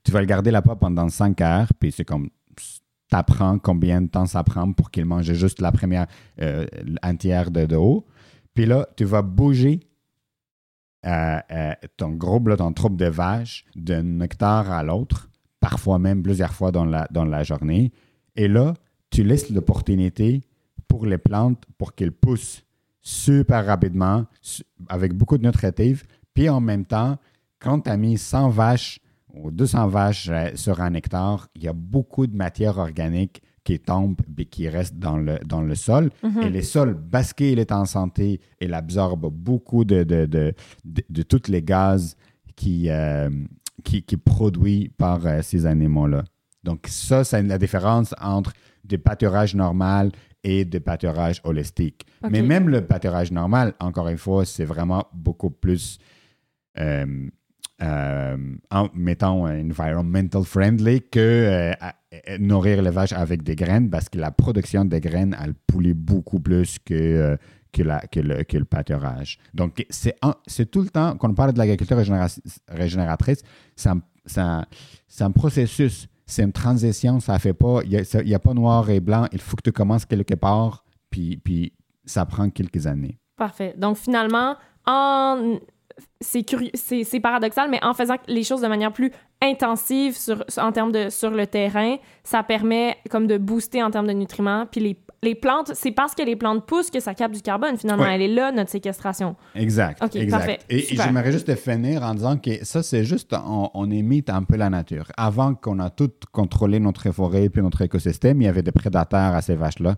[0.03, 4.07] Tu vas le garder là-bas pendant 5 heures, puis c'est comme tu apprends combien de
[4.07, 6.05] temps ça prend pour qu'il mange juste la première,
[6.39, 6.65] euh,
[7.01, 8.05] un tiers de, de haut.
[8.53, 9.79] Puis là, tu vas bouger
[11.03, 15.29] ton groupe, ton troupe de vaches, d'un hectare à l'autre,
[15.59, 17.91] parfois même plusieurs fois dans la, dans la journée.
[18.35, 18.73] Et là,
[19.09, 20.41] tu laisses l'opportunité
[20.87, 22.63] pour les plantes pour qu'elles poussent
[23.01, 24.25] super rapidement,
[24.89, 26.05] avec beaucoup de nutritifs.
[26.33, 27.17] Puis en même temps,
[27.59, 28.99] quand tu as mis 100 vaches
[29.33, 33.79] ou 200 vaches euh, sur un hectare, il y a beaucoup de matière organique qui
[33.79, 36.09] tombe et qui reste dans le, dans le sol.
[36.23, 36.41] Mhm.
[36.43, 40.53] Et les sols, parce qu'il est en santé, il absorbe beaucoup de, de, de,
[40.83, 42.15] de, tous les gaz
[42.55, 43.29] qui, euh,
[43.83, 46.23] qui, qui produit par euh, ces animaux-là.
[46.63, 48.53] Donc ça, c'est la différence entre
[48.83, 50.11] des pâturages normal
[50.43, 52.05] et des pâturages holistiques.
[52.29, 55.99] Mais même le pâturage normal, encore une fois, c'est vraiment beaucoup plus...
[56.79, 57.29] Euh,
[57.81, 58.37] euh,
[58.69, 64.29] en mettant environmental friendly que euh, nourrir les vaches avec des graines parce que la
[64.29, 67.37] production des graines, elle poule beaucoup plus que, euh,
[67.71, 69.39] que, la, que, le, le, pâturage.
[69.53, 70.15] Donc, c'est,
[70.69, 71.97] tout le temps, quand on parle de l'agriculture
[72.67, 73.41] régénératrice,
[73.75, 78.39] c'est un, c'est un, processus, c'est une transition, ça fait pas, il n'y a, a,
[78.39, 81.73] pas noir et blanc, il faut que tu commences quelque part, puis, puis
[82.05, 83.17] ça prend quelques années.
[83.37, 83.73] Parfait.
[83.77, 84.55] Donc, finalement,
[84.85, 85.57] en
[86.21, 89.11] c'est curieux, c'est paradoxal, mais en faisant les choses de manière plus
[89.41, 94.07] intensive sur, en termes de sur le terrain, ça permet comme de booster en termes
[94.07, 94.67] de nutriments.
[94.71, 97.75] Puis les, les plantes, c'est parce que les plantes poussent que ça capte du carbone.
[97.75, 99.35] Finalement, elle est là notre séquestration.
[99.55, 100.01] Exact.
[100.03, 100.37] Ok, exact.
[100.37, 100.59] parfait.
[100.69, 104.57] Et, j'aimerais juste finir en disant que ça, c'est juste on, on imite un peu
[104.57, 105.11] la nature.
[105.17, 109.33] Avant qu'on a tout contrôlé notre forêt puis notre écosystème, il y avait des prédateurs
[109.33, 109.95] à ces vaches-là.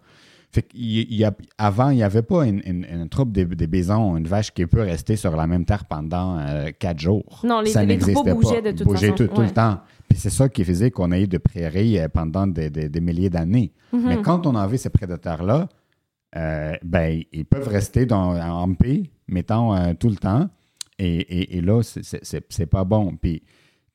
[0.54, 4.16] Fait il, y a, avant, il n'y avait pas une, une, troupe de, de, bisons,
[4.16, 7.42] une vache qui peut rester sur la même terre pendant euh, quatre jours.
[7.44, 9.14] Non, les, ça les troupeaux bougeaient de toute façon.
[9.14, 9.80] Tout, tout, le temps.
[10.08, 13.32] Puis c'est ça qui faisait qu'on ait eu de prairies euh, pendant des, des, milliers
[13.32, 13.72] d'années.
[13.92, 14.04] Mhm.
[14.08, 15.70] Mais quand on avait ces prédateurs-là,
[16.36, 20.50] euh, ben, ils peuvent rester dans, en paix, mettons, tout le temps.
[21.00, 23.16] Et, et, et là, c'est pas bon.
[23.20, 23.42] Puis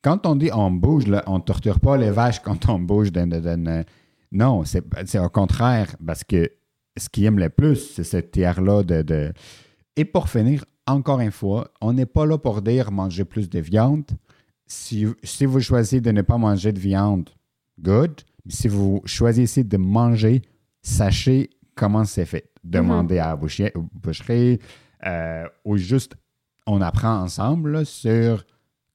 [0.02, 3.12] quand on dit on bouge, là, on ne torture pas les vaches quand on bouge
[3.12, 3.84] d'une
[4.32, 6.50] non, c'est au contraire, parce que
[6.96, 9.32] ce qu'ils aiment le plus, c'est cette tiers-là de,
[9.96, 13.60] Et pour finir, encore une fois, on n'est pas là pour dire manger plus de
[13.60, 14.10] viande.
[14.66, 17.30] Si, si vous choisissez de ne pas manger de viande,
[17.80, 18.20] good.
[18.48, 20.42] Si vous choisissez de manger,
[20.82, 22.50] sachez comment c'est fait.
[22.64, 23.22] Demandez mm-hmm.
[23.22, 23.36] à la
[23.92, 24.58] boucherie,
[25.06, 26.16] euh, ou juste
[26.66, 28.44] on apprend ensemble sur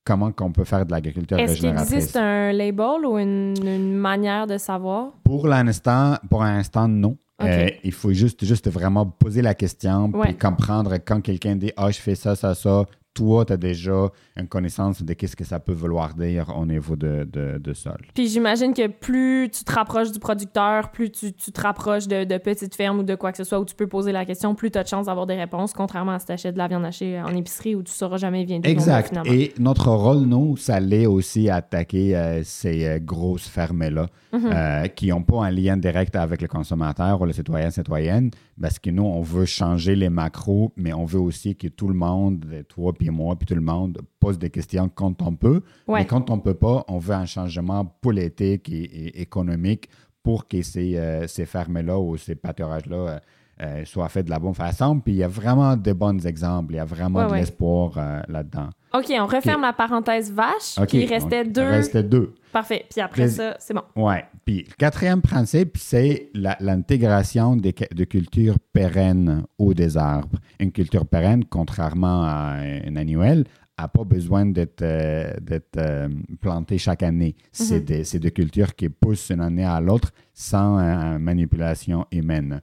[0.04, 1.82] comment qu'on peut faire de l'agriculture régénératrice.
[1.82, 5.12] Est-ce qu'il existe un label ou une, manière de savoir?
[5.24, 7.18] Pour l'instant, pour l'instant, non.
[7.41, 11.91] Euh, il faut juste, juste vraiment poser la question puis comprendre quand quelqu'un dit «Ah,
[11.91, 15.59] je fais ça, ça, ça», toi, tu as déjà une connaissance de qu'est-ce que ça
[15.59, 17.97] peut vouloir dire au niveau de, de, sol.
[18.14, 22.24] Puis j'imagine que plus tu te rapproches du producteur, plus tu, tu te rapproches de,
[22.24, 24.53] de, petites fermes ou de quoi que ce soit où tu peux poser la question,
[24.55, 26.68] plus tu as de chances d'avoir des réponses, contrairement à si tu achètes de la
[26.68, 29.18] viande hachée en épicerie où tu ne sauras jamais bien Exact.
[29.26, 34.41] Et notre rôle, nous, ça l'est aussi à attaquer euh, ces euh, grosses fermes-là mhm.
[34.45, 38.80] euh, qui n'ont pas un lien direct avec le consommateur ou le citoyen, citoyenne, parce
[38.80, 42.45] que nous, on veut changer les macros, mais on veut aussi que tout le monde,
[42.70, 45.62] toi, puis moi, puis tout le monde, pose des questions quand on peut.
[45.89, 49.89] Mais quand on ne peut pas, on veut un changement politique et, économique
[50.22, 53.20] pour que ces, euh, ces fermes-là ou ces pâturages-là euh,
[53.62, 55.01] euh, soient faits de la bonne façon.
[55.01, 57.91] Puis il y a vraiment de bons exemples, il y a vraiment de l'espoir
[58.30, 58.70] là-dedans.
[58.93, 60.78] OK, on referme la parenthèse vache.
[60.93, 61.62] il restait deux.
[61.62, 62.34] Il restait deux.
[62.54, 62.86] Parfait.
[62.89, 63.84] Puis après ça, c'est bon.
[63.97, 64.16] Oui.
[64.46, 70.39] Puis le quatrième principe, c'est l'intégration de cultures pérennes ou des arbres.
[70.60, 73.46] Une culture pérenne, contrairement à un annuel,
[73.80, 75.34] n'a pas besoin d'être euh,
[75.78, 76.10] euh,
[76.41, 77.36] plantée chaque année.
[77.52, 78.20] C'est mm-hmm.
[78.20, 82.62] des, cultures qui poussent d'une année à l'autre sans euh, manipulation humaine.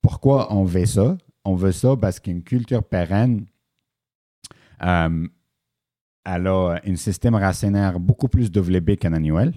[0.00, 1.16] Pourquoi on veut ça?
[1.44, 3.46] On veut ça parce qu'une culture pérenne,
[4.80, 5.30] elle
[6.24, 9.52] a un système racinaire beaucoup plus développé qu'un annuel.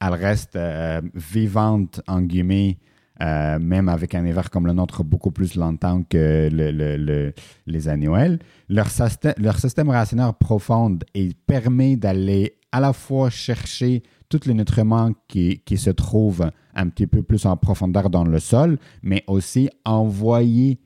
[0.00, 2.78] Elle reste euh, vivante, en guillemets,
[3.20, 7.34] euh, même avec un hiver comme le nôtre, beaucoup plus longtemps que
[7.66, 8.38] les annuels.
[8.68, 15.60] Leur, système racinaire profond et permet d'aller à la fois chercher tous les nutriments qui,
[15.64, 20.78] qui, se trouvent un petit peu plus en profondeur dans le sol, mais aussi envoyer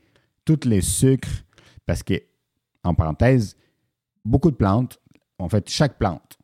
[0.44, 1.44] tous les sucres,
[1.84, 2.14] parce que,
[2.84, 3.56] en parenthèse,
[4.24, 4.98] beaucoup de plantes
[5.42, 6.38] en fait, chaque plante,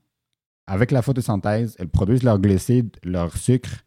[0.68, 3.84] avec la photosynthèse, elles produisent leur glucides, leur sucre.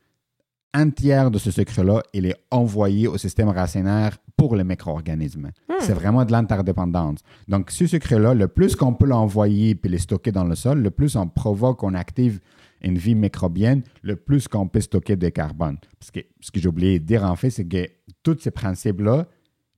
[0.74, 5.52] Un tiers de ce sucre-là, il est envoyé au système racinaire pour les micro-organismes.
[5.70, 5.74] Hmm.
[5.80, 7.20] C'est vraiment de l'interdépendance.
[7.48, 10.90] Donc, ce sucre-là, le plus qu'on peut l'envoyer puis les stocker dans le sol, le
[10.90, 12.40] plus on provoque, on active
[12.82, 15.78] une vie microbienne, le plus qu'on peut stocker de carbone.
[16.00, 17.86] Parce que ce que j'ai oublié de dire en fait, c'est que
[18.24, 19.28] tous ces principes-là,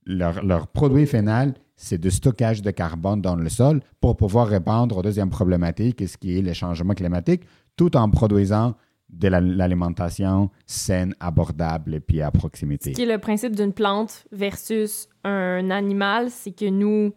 [0.06, 4.98] leur, leur, produit final, c'est de stockage de carbone dans le sol pour pouvoir répondre
[4.98, 7.42] aux deuxième problématique, ce qui est le changement climatique,
[7.76, 8.74] tout en produisant
[9.10, 12.90] de l'alimentation saine, abordable et puis à proximité.
[12.90, 17.12] Ce qui est le principe d'une plante versus un animal, c'est que nous,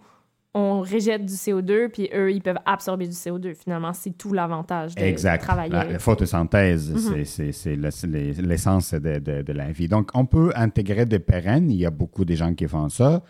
[0.54, 3.56] on rejette du CO2, puis eux, ils peuvent absorber du CO2.
[3.56, 5.44] Finalement, c'est tout l'avantage de, exact.
[5.44, 5.72] travailler.
[5.72, 7.26] La, la photosynthèse, mhm.
[7.26, 9.88] c'est l'essence de, de, de, la vie.
[9.88, 11.72] Donc, on peut intégrer des pérennes.
[11.72, 13.24] Il y a beaucoup de gens qui font ça.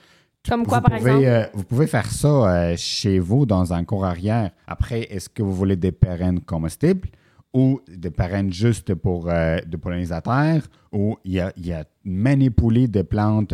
[0.48, 1.24] Comme quoi, par exemple?
[1.26, 4.52] Euh, vous pouvez faire ça euh, chez vous dans un cours arrière.
[4.68, 7.10] Après, est-ce que vous voulez des pérennes comestibles
[7.54, 12.88] ou des pérennes juste pour euh, des pollinisateurs ou il y a, y a manipuler
[12.88, 13.54] des plantes.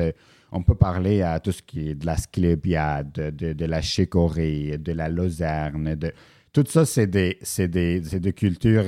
[0.52, 4.78] On peut parler à tout ce qui est de la sclépiade, de, de, la chicorée,
[4.78, 5.96] de la luzerne.
[5.96, 6.14] De...
[6.52, 8.86] Tout ça, c'est des, des, des, cultures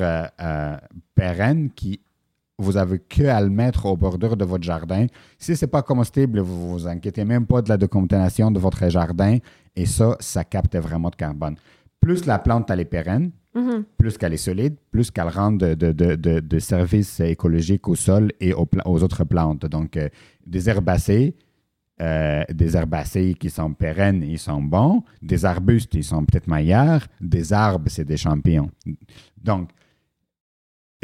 [1.16, 2.02] pérennes qui
[2.58, 5.08] vous avez que à le mettre au bordure de votre jardin.
[5.38, 8.90] Si ce n'est pas comestible, vous vous inquiétez même pas de la décontamination de votre
[8.90, 9.38] jardin.
[9.76, 11.56] Et ça, ça capte vraiment de carbone.
[12.00, 13.84] Plus la plante elle est pérenne, mm-hmm.
[13.98, 18.32] plus qu'elle est solide, plus qu'elle rend de, de, de, de, services écologiques au sol
[18.40, 19.66] et aux, aux autres plantes.
[19.66, 20.08] Donc, euh,
[20.46, 21.36] des herbacées,
[22.02, 25.04] euh, des herbacées qui sont pérennes, ils sont bons.
[25.22, 27.08] Des arbustes, ils sont peut-être meilleurs.
[27.22, 28.70] Des arbres, c'est des champignons.
[29.42, 29.70] Donc,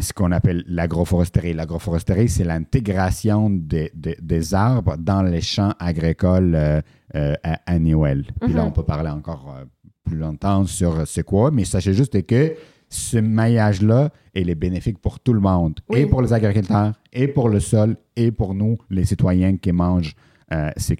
[0.02, 1.54] ce qu'on appelle l'agroforesterie.
[1.54, 6.82] L'agroforesterie, c'est l'intégration des, des, arbres dans les champs agricoles euh,
[7.16, 7.34] euh,
[7.66, 8.26] annuels.
[8.42, 8.68] Puis là, mhm.
[8.68, 9.66] on peut parler encore euh,
[10.04, 12.56] plus longtemps sur ce quoi, mais sachez juste que
[12.90, 17.48] ce maillage-là, il est bénéfique pour tout le monde, et pour les agriculteurs, et pour
[17.48, 20.14] le sol, et pour nous, les citoyens qui mangent
[20.76, 20.98] ces,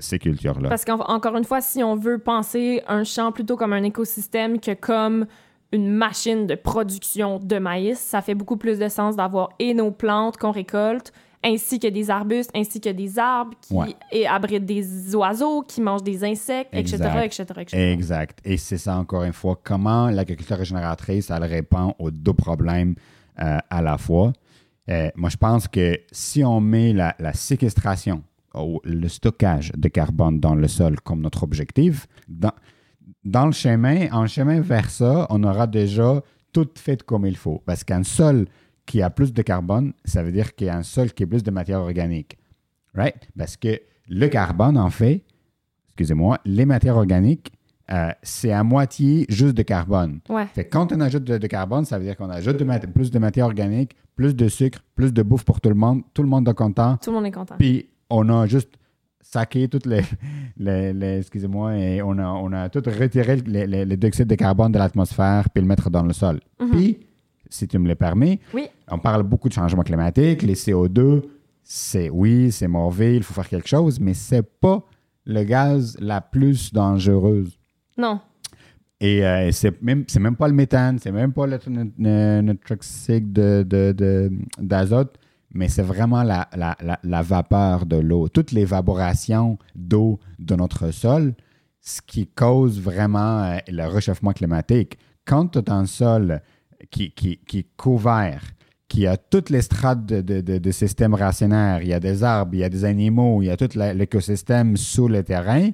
[0.00, 0.70] ces, cultures-là.
[0.70, 4.72] Parce qu'encore une fois, si on veut penser un champ plutôt comme un écosystème que
[4.72, 5.26] comme
[5.72, 9.90] une machine de production de maïs, ça fait beaucoup plus de sens d'avoir et nos
[9.90, 11.12] plantes qu'on récolte,
[11.42, 16.24] ainsi que des arbustes, ainsi que des arbres qui abritent des oiseaux, qui mangent des
[16.24, 18.40] insectes, etc., etc., Exact.
[18.44, 22.94] Et c'est ça, encore une fois, comment l'agriculture régénératrice, elle répond aux deux problèmes
[23.40, 24.32] euh, à la fois.
[24.90, 28.22] Euh, moi, je pense que si on met la, la séquestration
[28.54, 32.52] ou le stockage de carbone dans le sol comme notre objectif, dans,
[33.24, 37.62] dans le chemin, en chemin vers ça, on aura déjà tout fait comme il faut.
[37.64, 38.46] Parce qu'un sol
[38.86, 41.26] qui a plus de carbone, ça veut dire qu'il y a un sol qui a
[41.26, 42.38] plus de matière organique.
[42.94, 43.28] Right?
[43.38, 45.22] Parce que le carbone, en fait,
[45.88, 47.52] excusez-moi, les matières organiques,
[47.92, 50.20] euh, c'est à moitié juste de carbone.
[50.54, 53.96] Fait quand on ajoute de, carbone, ça veut dire qu'on ajoute plus de matière organique,
[54.14, 56.02] plus de sucre, plus de bouffe pour tout le monde.
[56.14, 56.96] Tout le monde est content.
[56.98, 57.56] Tout le monde est content.
[57.58, 58.74] Puis on a juste
[59.30, 60.02] saqué toutes les,
[60.56, 64.78] les, excusez-moi, et on a, on a tout retiré les, les, dioxyde de carbone de
[64.78, 66.40] l'atmosphère puis le mettre dans le sol.
[66.60, 66.70] Mhm.
[66.70, 66.98] Puis,
[67.48, 68.68] si tu me le permets, oui.
[68.90, 71.22] on parle beaucoup de changement climatique, les CO2,
[71.62, 74.82] c'est oui, c'est mauvais, il faut faire quelque chose, mais c'est pas
[75.26, 77.58] le gaz la plus dangereuse.
[77.96, 78.20] Non.
[79.00, 84.30] Et euh, c'est même c'est même pas le méthane, c'est même pas le, toxique de,
[84.58, 85.16] d'azote,
[85.52, 88.28] mais c'est vraiment la, vapeur de l'eau.
[88.28, 91.34] Toute l'évaporation d'eau de notre sol,
[91.80, 94.98] ce qui cause vraiment euh, le réchauffement climatique.
[95.24, 96.42] Quand tu as un sol
[96.90, 98.42] qui, qui, qui est couvert,
[98.88, 102.54] qui a toutes les strates de, de, de, système racinaire, il y a des arbres,
[102.54, 105.70] il y a des animaux, il y a tout l'écosystème sous le terrain,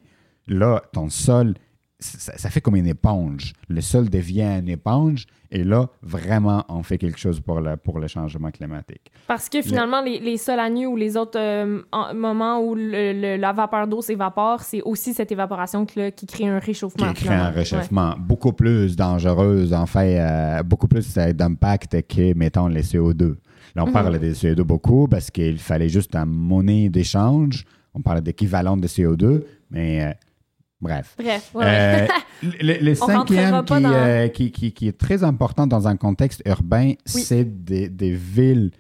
[0.47, 1.55] là, ton sol
[1.99, 3.55] ça, fait comme une éponge.
[3.69, 7.99] Le sol devient une éponge et là, vraiment, on fait quelque chose pour le, pour
[7.99, 9.11] le changement climatique.
[9.27, 11.81] Parce que finalement, les, les, sols à nu ou les autres euh,
[12.15, 16.59] moments où le, la vapeur d'eau s'évapore, c'est aussi cette évaporation qui, qui crée un
[16.59, 17.13] réchauffement.
[17.15, 22.67] Qui crée un réchauffement beaucoup plus dangereux, en fait, euh, beaucoup plus d'impact que, mettons,
[22.67, 23.37] les CO2.
[23.75, 23.93] Là, on mhm.
[23.93, 27.65] parle des CO2 beaucoup parce qu'il fallait juste un monnaie d'échange.
[27.95, 30.13] On parle d'équivalent de CO2, mais euh,
[30.81, 31.15] Bref.
[31.19, 32.07] Bref, euh,
[32.43, 37.89] le, cinquième euh, qui, qui, qui, est très important dans un contexte urbain, c'est des,
[37.89, 38.71] des, villes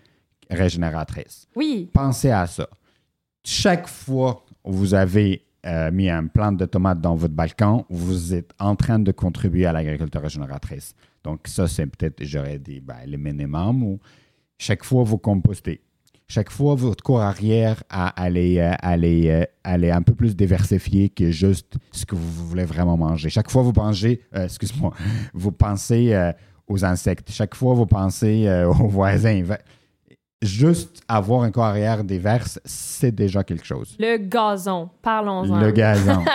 [0.50, 1.48] régénératrices.
[1.56, 1.88] Oui.
[1.92, 2.68] Pensez à ça.
[3.42, 8.34] Chaque fois que vous avez euh, mis un plant de tomates dans votre balcon, vous
[8.34, 10.94] êtes en train de contribuer à l'agriculture régénératrice.
[11.24, 13.82] Donc, ça, c'est peut-être, j'aurais dit, ben, le minimum.
[13.82, 13.98] Ou
[14.58, 15.80] chaque fois, vous compostez
[16.28, 21.76] chaque fois, votre cours arrière à aller, euh, euh, un peu plus diversifié que juste
[21.92, 23.30] ce que vous voulez vraiment manger.
[23.30, 24.92] Chaque fois, vous mangez, euh, excuse-moi,
[25.34, 26.32] vous pensez
[26.66, 27.30] aux insectes.
[27.30, 29.42] Chaque fois, vous pensez aux voisins
[30.42, 33.96] juste avoir un corps arrière divers, c'est déjà quelque chose.
[33.98, 35.58] Le gazon, parlons-en.
[35.58, 36.24] Le gazon.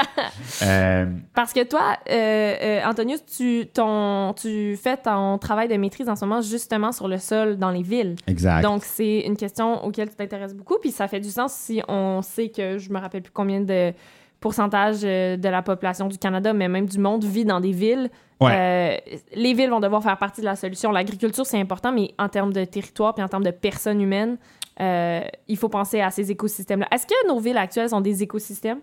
[0.63, 6.07] Euh, Parce que toi, euh, euh, Antonius, tu, ton, tu fais ton travail de maîtrise
[6.09, 8.15] en ce moment justement sur le sol dans les villes.
[8.27, 8.61] Exact.
[8.61, 12.21] Donc, c'est une question auquel tu t'intéresses beaucoup, puis ça fait du sens si on
[12.21, 13.93] sait que je me rappelle plus combien de
[14.39, 18.09] pourcentage de la population du Canada, mais même du monde, vit dans des villes
[18.49, 18.97] euh,
[19.33, 20.91] les villes vont devoir faire partie de la solution.
[20.91, 24.37] L'agriculture, c'est important, mais en termes de territoire puis en termes de personnes humaines,
[24.79, 26.87] euh, il faut penser à ces écosystèmes-là.
[26.91, 28.79] Est-ce que nos villes actuelles sont des écosystèmes?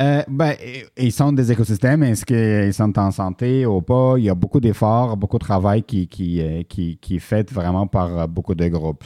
[0.00, 0.54] Euh, ben,
[0.96, 2.02] ils sont des écosystèmes.
[2.02, 4.14] Est-ce qu'ils sont en santé ou pas?
[4.18, 7.86] Il y a beaucoup d'efforts, beaucoup de travail qui, qui, qui, qui est fait vraiment
[7.86, 9.04] par beaucoup de groupes.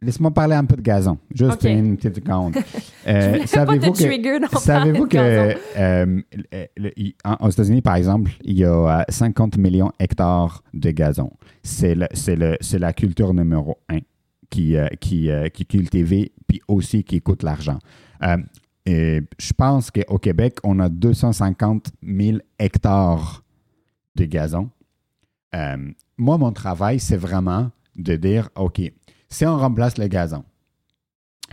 [0.00, 2.56] Laisse-moi parler un peu de gazon, juste une petite seconde.
[3.06, 5.16] Euh, savez-vous que, savez-vous que
[5.78, 6.20] euh,
[7.40, 11.32] aux États-Unis, par exemple, il y a 50 euh, millions d'hectares de gazon.
[11.62, 14.00] C'est la culture numéro un
[14.50, 17.78] qui, euh, qui, qui est cultivée, puis aussi qui coûte l'argent.
[18.84, 23.42] et je pense qu'au Québec, on a 250 000 hectares
[24.16, 24.68] de gazon.
[26.18, 28.82] moi, mon travail, c'est vraiment de dire, OK,
[29.28, 30.44] si on remplace le gazon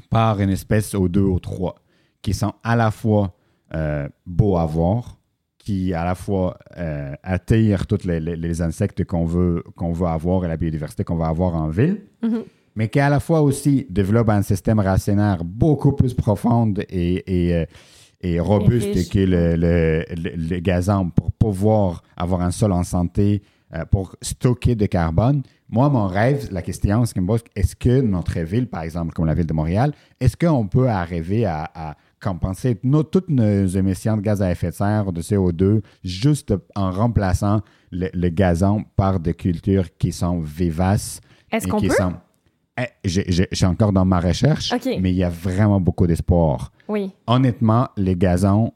[0.09, 1.76] par une espèce ou deux ou trois
[2.21, 3.36] qui sont à la fois
[3.73, 5.19] euh, beaux à voir,
[5.57, 10.47] qui à la fois euh, attirent tous les, insectes qu'on veut, qu'on veut avoir et
[10.47, 12.43] la biodiversité qu'on va avoir en ville, mm-hmm.
[12.76, 17.53] mais qui à la fois aussi développent un système racinaire beaucoup plus profond et, et,
[18.23, 23.43] euh, robuste que le, le, gazon pour pouvoir avoir un sol en santé,
[23.91, 28.01] pour stocker de carbone, moi, mon rêve, la question, ce qui me pose, est-ce que
[28.01, 32.80] notre ville, par exemple, comme la ville de Montréal, est-ce qu'on peut arriver à, compenser
[33.11, 37.61] toutes nos émissions de gaz à effet de serre, de CO2, juste en remplaçant
[37.91, 41.22] le, gazon par des cultures qui sont vivaces?
[41.51, 41.89] Est-ce qu'on peut?
[41.89, 42.13] Sont...
[42.80, 46.72] Eh, je, suis encore dans ma recherche, mais il y a vraiment beaucoup d'espoir.
[46.88, 47.11] Oui.
[47.28, 48.72] Honnêtement, les gazons,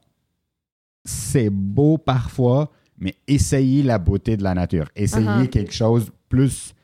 [1.04, 4.88] c'est beau parfois, mais essayez la beauté de la nature.
[4.94, 5.48] Essayez uh-huh.
[5.48, 6.74] quelque chose plus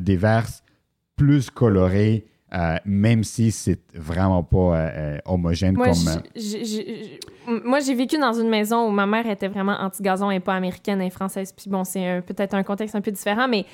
[0.00, 0.46] des vers
[1.16, 7.60] plus colorés, euh, même si c'est vraiment pas homogène moi, comme.
[7.64, 11.02] moi, j'ai vécu dans une maison où ma mère était vraiment anti-gazon et pas américaine
[11.02, 11.52] et française.
[11.52, 13.66] Puis bon, c'est peut-être un contexte un peu différent, mais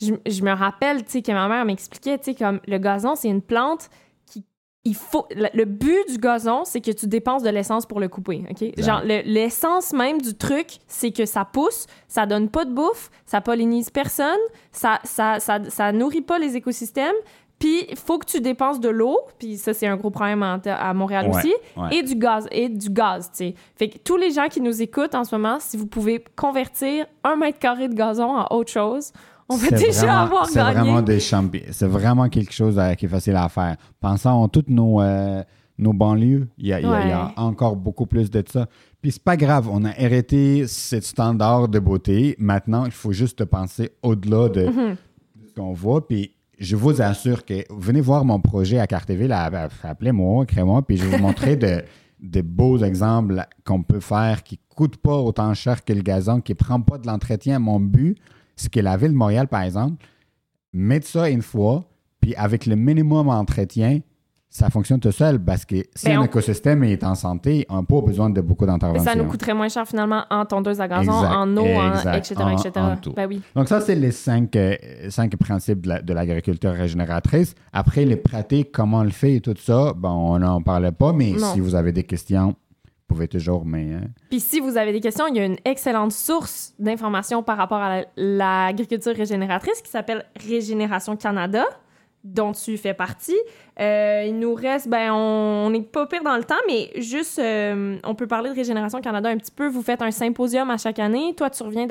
[0.00, 3.14] je, je me rappelle, tu sais, que ma mère m'expliquait, tu sais, comme le gazon,
[3.14, 3.90] c'est une plante
[4.84, 8.44] il faut le but du gazon c'est que tu dépenses de l'essence pour le couper
[8.50, 8.80] ok?
[8.82, 13.40] Genre l'essence même du truc c'est que ça pousse ça donne pas de bouffe ça
[13.40, 14.40] pollinise personne
[14.72, 17.14] ça ça, ça, ça nourrit pas les écosystèmes
[17.60, 20.94] puis il faut que tu dépenses de l'eau puis ça c'est un gros problème à,
[20.94, 21.54] Montréal aussi
[21.92, 23.54] et du gaz et du gaz tu sais.
[23.76, 27.06] Fait que tous les gens qui nous écoutent en ce moment si vous pouvez convertir
[27.22, 29.12] un mètre carré de gazon en autre chose
[29.52, 30.52] on va déjà avoir gagné.
[30.52, 31.60] C'est vraiment des champions.
[31.70, 33.76] C'est vraiment quelque chose euh, qui est facile à faire.
[34.00, 35.42] Pensons à toutes nos, euh,
[35.78, 36.48] nos banlieues.
[36.58, 38.66] Il y, a, encore beaucoup plus de ça.
[39.00, 42.36] Puis c'est pas grave, on a hérité ce standard de beauté.
[42.38, 44.96] Maintenant, il faut juste penser au-delà de, mm-hmm.
[45.48, 46.06] ce qu'on voit.
[46.06, 46.32] Puis
[46.62, 51.16] je vous assure que venez voir mon projet à Carteville, appelez-moi, créez-moi, puis je vais
[51.16, 55.92] vous montrer de, beaux exemples qu'on peut faire qui ne coûtent pas autant cher que
[55.92, 57.58] le gazon, qui ne prend pas de l'entretien.
[57.58, 58.16] Mon but,
[58.62, 60.04] c'est que la ville de Montréal, par exemple,
[60.72, 61.84] mette ça une fois,
[62.20, 64.00] puis avec le minimum d'entretien,
[64.48, 67.82] ça fonctionne tout seul parce que si ben, un écosystème est en santé, on n'a
[67.84, 69.02] pas besoin de beaucoup d'intervention.
[69.02, 72.34] Ça nous coûterait moins cher finalement en tondeuse à gazon, en eau, etc.
[73.16, 73.40] Ben oui.
[73.56, 74.76] Donc ça, c'est les cinq, euh,
[75.08, 77.54] cinq principes de l'agriculture régénératrice.
[77.72, 81.14] Après, les pratiques, comment on le fait et tout ça, bon, on n'en parlait pas,
[81.14, 82.54] mais si vous avez des questions,
[83.12, 83.64] pouvez toujours...
[83.64, 84.02] Mais, hein.
[84.30, 87.80] Puis si vous avez des questions, il y a une excellente source d'informations par rapport
[87.80, 91.64] à l'agriculture régénératrice qui s'appelle Régénération Canada
[92.24, 93.36] dont tu fais partie.
[93.80, 97.96] Euh, il nous reste, ben, on n'est pas pire dans le temps, mais juste, euh,
[98.04, 99.66] on peut parler de Régénération Canada un petit peu.
[99.66, 101.34] Vous faites un symposium à chaque année.
[101.36, 101.86] Toi, tu reviens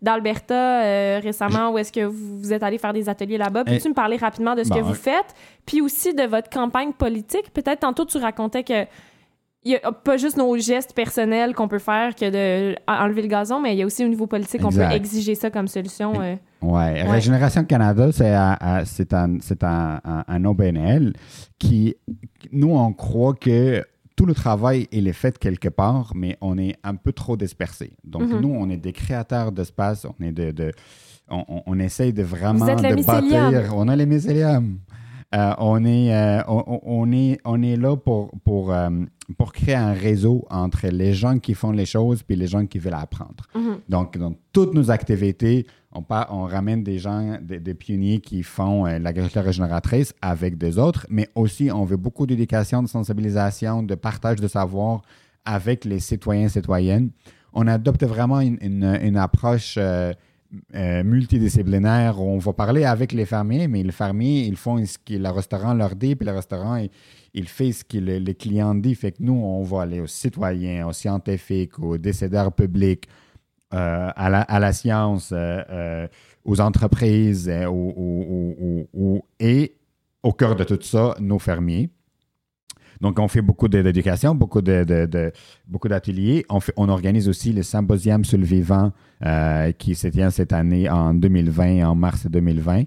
[0.00, 3.64] d'Alberta euh, récemment, où est-ce que vous êtes allé faire des ateliers là-bas.
[3.64, 5.34] Peux-tu me parler rapidement de ce que vous faites?
[5.66, 7.52] Puis aussi de votre campagne politique.
[7.52, 8.84] Peut-être tantôt, tu racontais que
[9.64, 13.28] il n'y a pas juste nos gestes personnels qu'on peut faire que de enlever le
[13.28, 16.20] gazon, mais il y a aussi au niveau politique, on peut exiger ça comme solution.
[16.20, 16.36] Euh.
[16.62, 17.02] Ouais.
[17.02, 21.12] Régénération Canada, c'est un, un, un, OBNL
[21.58, 21.94] qui,
[22.50, 23.84] nous, on croit que
[24.16, 27.92] tout le travail, il est fait quelque part, mais on est un peu trop dispersé.
[28.04, 28.40] Donc, mm-hmm.
[28.40, 30.72] nous, on est des créateurs d'espace, on est de,
[31.30, 33.74] on, on, essaye de vraiment de bâtir.
[33.76, 34.78] On a les mycéliums.
[35.34, 38.90] Euh, on, est, euh, on, est, on est là pour, pour, euh,
[39.38, 42.78] pour créer un réseau entre les gens qui font les choses et les gens qui
[42.78, 43.46] veulent apprendre.
[43.54, 43.78] Mhm.
[43.88, 49.42] Donc, dans toutes nos activités, on, on ramène des gens, des, pionniers qui font l'agriculture
[49.42, 54.48] régénératrice avec des autres, mais aussi on veut beaucoup d'éducation, de sensibilisation, de partage de
[54.48, 55.02] savoir
[55.44, 57.10] avec les citoyens et citoyennes.
[57.54, 59.78] On adopte vraiment une, une, approche
[60.74, 65.14] euh, multidisciplinaire on va parler avec les fermiers, mais les fermiers, ils font ce que
[65.14, 66.84] le restaurant leur dit, puis le restaurant,
[67.32, 68.98] il, fait ce que les clients disent.
[68.98, 73.08] Fait que nous, on va aller aux citoyens, aux scientifiques, aux décideurs publics,
[73.72, 76.06] euh, à, la, à, la, science, euh,
[76.44, 77.64] aux entreprises, et
[80.22, 81.88] au cœur de tout ça, nos fermiers.
[83.02, 85.32] Donc, on fait beaucoup d'éducation, beaucoup de,
[85.66, 86.46] beaucoup d'ateliers.
[86.48, 88.92] On, on organise aussi le symposium sur le vivant
[89.26, 92.84] euh, qui se tient cette année en 2020, en mars 2020.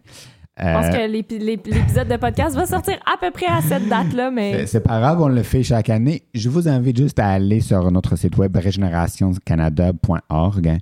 [0.58, 4.66] Je pense que l'épisode de podcast va sortir à peu près à cette date-là, mais...
[4.68, 6.24] C'est pas grave, on le fait chaque année.
[6.34, 10.78] Je vous invite juste à aller sur notre site web régénérationcanada.org.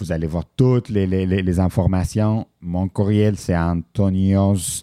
[0.00, 2.48] Vous allez voir toutes les, les informations.
[2.60, 4.82] Mon courriel, c'est antonios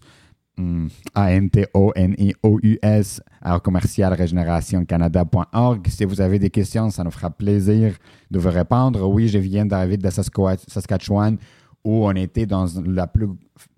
[0.58, 0.88] Mm.
[1.16, 3.22] A-N-T-O-N-I-O-U-S,
[3.64, 5.88] commercial régénérationcanada.org.
[5.88, 7.96] Si vous avez des questions, ça nous fera plaisir
[8.30, 9.08] de vous répondre.
[9.08, 11.38] Oui, je viens d'arriver de Saskatchewan
[11.84, 13.28] où on était dans la plus,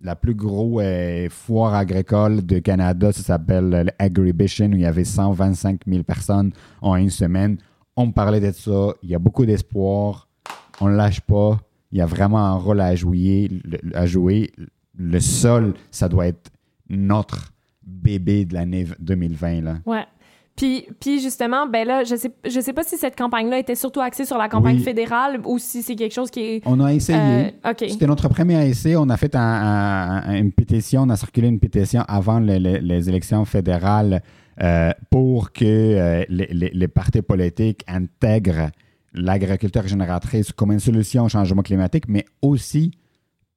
[0.01, 3.11] la plus grosse euh, foire agricole de Canada.
[3.11, 6.51] Ça s'appelle l'Agribition, où il y avait 125 000 personnes
[6.81, 7.57] en une semaine.
[7.95, 8.93] On parlait de ça.
[9.01, 10.27] Il y a beaucoup d'espoir.
[10.81, 11.59] On ne lâche pas.
[11.91, 13.49] Il y a vraiment un rôle à jouer.
[13.93, 14.51] À jouer.
[14.97, 16.51] Le sol, ça doit être
[16.89, 17.51] notre
[17.83, 19.61] bébé de l'année 2020.
[19.61, 19.77] Là.
[19.85, 20.05] Ouais.
[20.55, 23.99] Puis, puis justement, ben là, je sais, je sais pas si cette campagne-là était surtout
[23.99, 26.61] axée sur la campagne fédérale ou si c'est quelque chose qui est.
[26.65, 27.19] On a essayé.
[27.65, 28.95] Euh, C'était notre premier essai.
[28.95, 34.21] On a fait une pétition, on a circulé une pétition avant les, élections fédérales
[34.63, 38.69] euh, pour que euh, les, les, partis politiques intègrent
[39.13, 42.91] l'agriculture génératrice comme une solution au changement climatique, mais aussi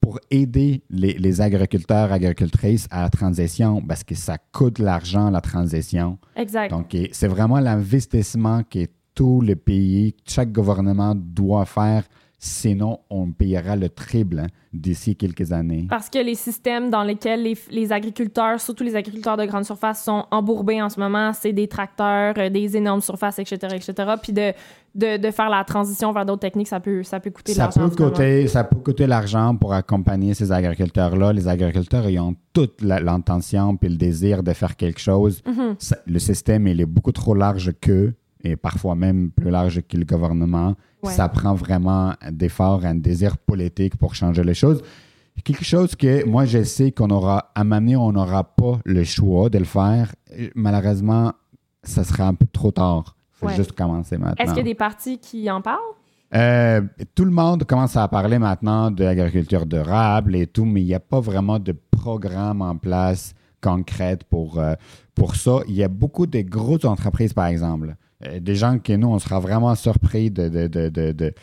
[0.01, 6.19] pour aider les, agriculteurs, agricultrices à la transition parce que ça coûte l'argent, la transition.
[6.37, 6.71] Exact.
[6.71, 12.05] Donc, c'est vraiment l'investissement que tous les pays, chaque gouvernement doit faire
[12.41, 15.87] Sinon, on payera le triple hein, d'ici quelques années.
[15.91, 20.25] Parce que les systèmes dans lesquels les, agriculteurs, surtout les agriculteurs de grande surface, sont
[20.31, 24.15] embourbés en ce moment, c'est des tracteurs, euh, des énormes surfaces, etc., etc.
[24.23, 24.53] Puis de,
[24.95, 27.91] de, faire la transition vers d'autres techniques, ça peut, ça peut coûter de l'argent.
[28.47, 31.33] ça peut coûter l'argent pour accompagner ces agriculteurs-là.
[31.33, 35.43] Les agriculteurs, ils ont toute l'intention puis le désir de faire quelque chose.
[35.45, 35.95] Mm-hmm.
[36.07, 40.05] le système, il est beaucoup trop large qu'eux et parfois même plus large que le
[40.05, 40.75] gouvernement.
[41.05, 44.83] Ça prend vraiment d'efforts, un désir politique pour changer les choses.
[45.45, 49.49] Quelque chose que moi, je sais qu'on aura, à m'amener, on n'aura pas le choix
[49.49, 50.13] de le faire.
[50.57, 51.33] Malheureusement,
[51.85, 53.17] ça sera un peu trop tard.
[53.35, 54.35] Il faut juste commencer maintenant.
[54.45, 55.79] Est-ce qu'il y a des partis qui en parlent?
[56.35, 56.83] Euh,
[57.15, 60.95] tout le monde commence à parler maintenant de l'agriculture durable et tout, mais il n'y
[60.95, 64.75] a pas vraiment de programme en place concrètes pour, euh,
[65.15, 65.61] pour ça.
[65.69, 67.97] Il y a beaucoup de grosses entreprises, par exemple.
[68.27, 71.35] Euh, des gens que nous, on sera vraiment surpris de, de, de, de,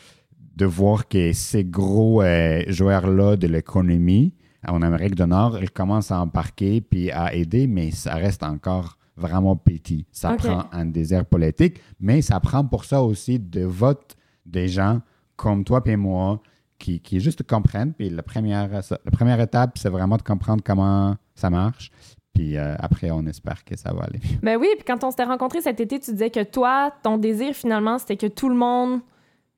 [0.55, 2.23] de voir que ces gros
[2.67, 4.33] joueurs-là de l'économie
[4.67, 8.97] en Amérique du Nord, ils commencent à embarquer puis à aider, mais ça reste encore
[9.17, 10.05] vraiment petit.
[10.11, 14.15] Ça prend un désert politique, mais ça prend pour ça aussi de vote
[14.45, 15.01] des gens
[15.35, 16.41] comme toi et moi
[16.77, 17.93] qui, qui juste comprennent.
[17.93, 21.91] Puis la première, la première étape, c'est vraiment de comprendre comment ça marche.
[22.35, 24.19] Puis euh, après, on espère que ça va aller.
[24.43, 27.55] Ben oui, puis quand on s'était rencontrés cet été, tu disais que toi, ton désir
[27.55, 28.99] finalement, c'était que tout le monde.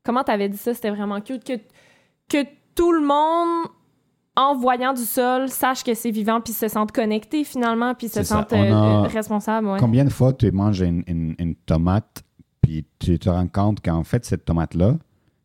[0.04, 0.72] Comment tu avais dit ça?
[0.72, 1.44] C'était vraiment cute.
[1.44, 1.58] Que,
[2.28, 3.68] que tout le monde
[4.36, 8.22] en voyant du sol, sache que c'est vivant, puis se sente connecté finalement, puis se
[8.22, 9.68] sente euh, responsable.
[9.80, 12.22] Combien de fois tu manges une, tomate,
[12.60, 14.94] puis tu te rends compte qu'en fait, cette tomate-là,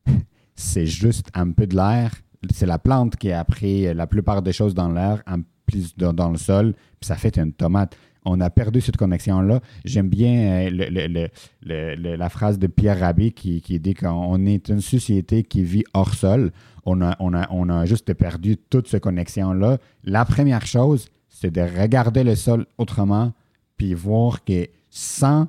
[0.55, 2.13] c'est juste un peu de l'air.
[2.53, 6.29] C'est la plante qui a pris la plupart des choses dans l'air, en plus dans,
[6.29, 9.59] le sol, puis ça fait une tomate on a perdu cette connexion-là.
[9.83, 11.27] J'aime bien euh,
[11.65, 16.13] la phrase de Pierre Rabhi qui, qui dit qu'on est une société qui vit hors
[16.13, 16.53] sol
[16.85, 19.77] on a, on a, on a juste perdu toute cette connexion-là.
[20.03, 23.33] La première chose, c'est de regarder le sol autrement,
[23.77, 25.47] puis voir que sans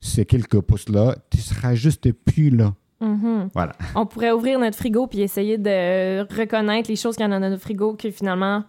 [0.00, 2.74] ces quelques pouces-là, tu seras juste plus là.
[3.00, 3.48] Mm-hmm.
[3.54, 3.72] Voilà.
[3.94, 7.40] On pourrait ouvrir notre frigo puis essayer de reconnaître les choses qu'il y en a
[7.40, 8.64] dans notre frigo, que finalement,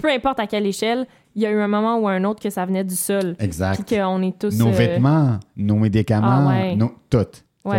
[0.00, 2.50] peu importe à quelle échelle, il y a eu un moment ou un autre que
[2.50, 3.36] ça venait du sol.
[3.38, 3.82] Exact.
[3.82, 4.58] Puis qu'on est tous.
[4.58, 7.24] Nos euh, vêtements, nos médicaments, ah nos, tout.
[7.64, 7.70] tout.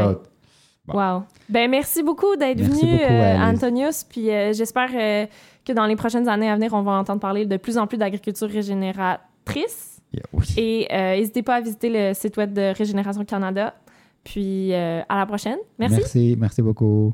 [0.87, 1.23] Wow.
[1.47, 4.03] Ben, merci beaucoup d'être venu, euh, Antonius.
[4.03, 7.57] Puis euh, j'espère que dans les prochaines années à venir, on va entendre parler de
[7.57, 10.01] plus en plus d'agriculture régénératrice.
[10.57, 13.73] Et n'hésitez pas à visiter le site web de Régénération Canada.
[14.23, 15.57] Puis à la prochaine.
[15.79, 15.95] Merci.
[15.97, 17.13] Merci, merci beaucoup.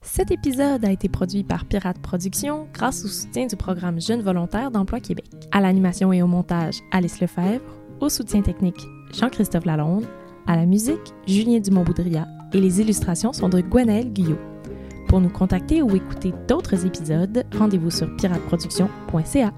[0.00, 4.70] Cet épisode a été produit par Pirate Productions grâce au soutien du programme Jeunes volontaires
[4.70, 5.26] d'emploi Québec.
[5.50, 7.60] À l'animation et au montage, Alice Lefebvre.
[8.00, 8.80] Au soutien technique,
[9.12, 10.06] Jean-Christophe Lalonde.
[10.46, 14.38] À la musique, Julien Dumont-Boudria et les illustrations sont de Gwenaël Guyot.
[15.08, 19.52] Pour nous contacter ou écouter d'autres épisodes, rendez-vous sur pirateproduction.ca.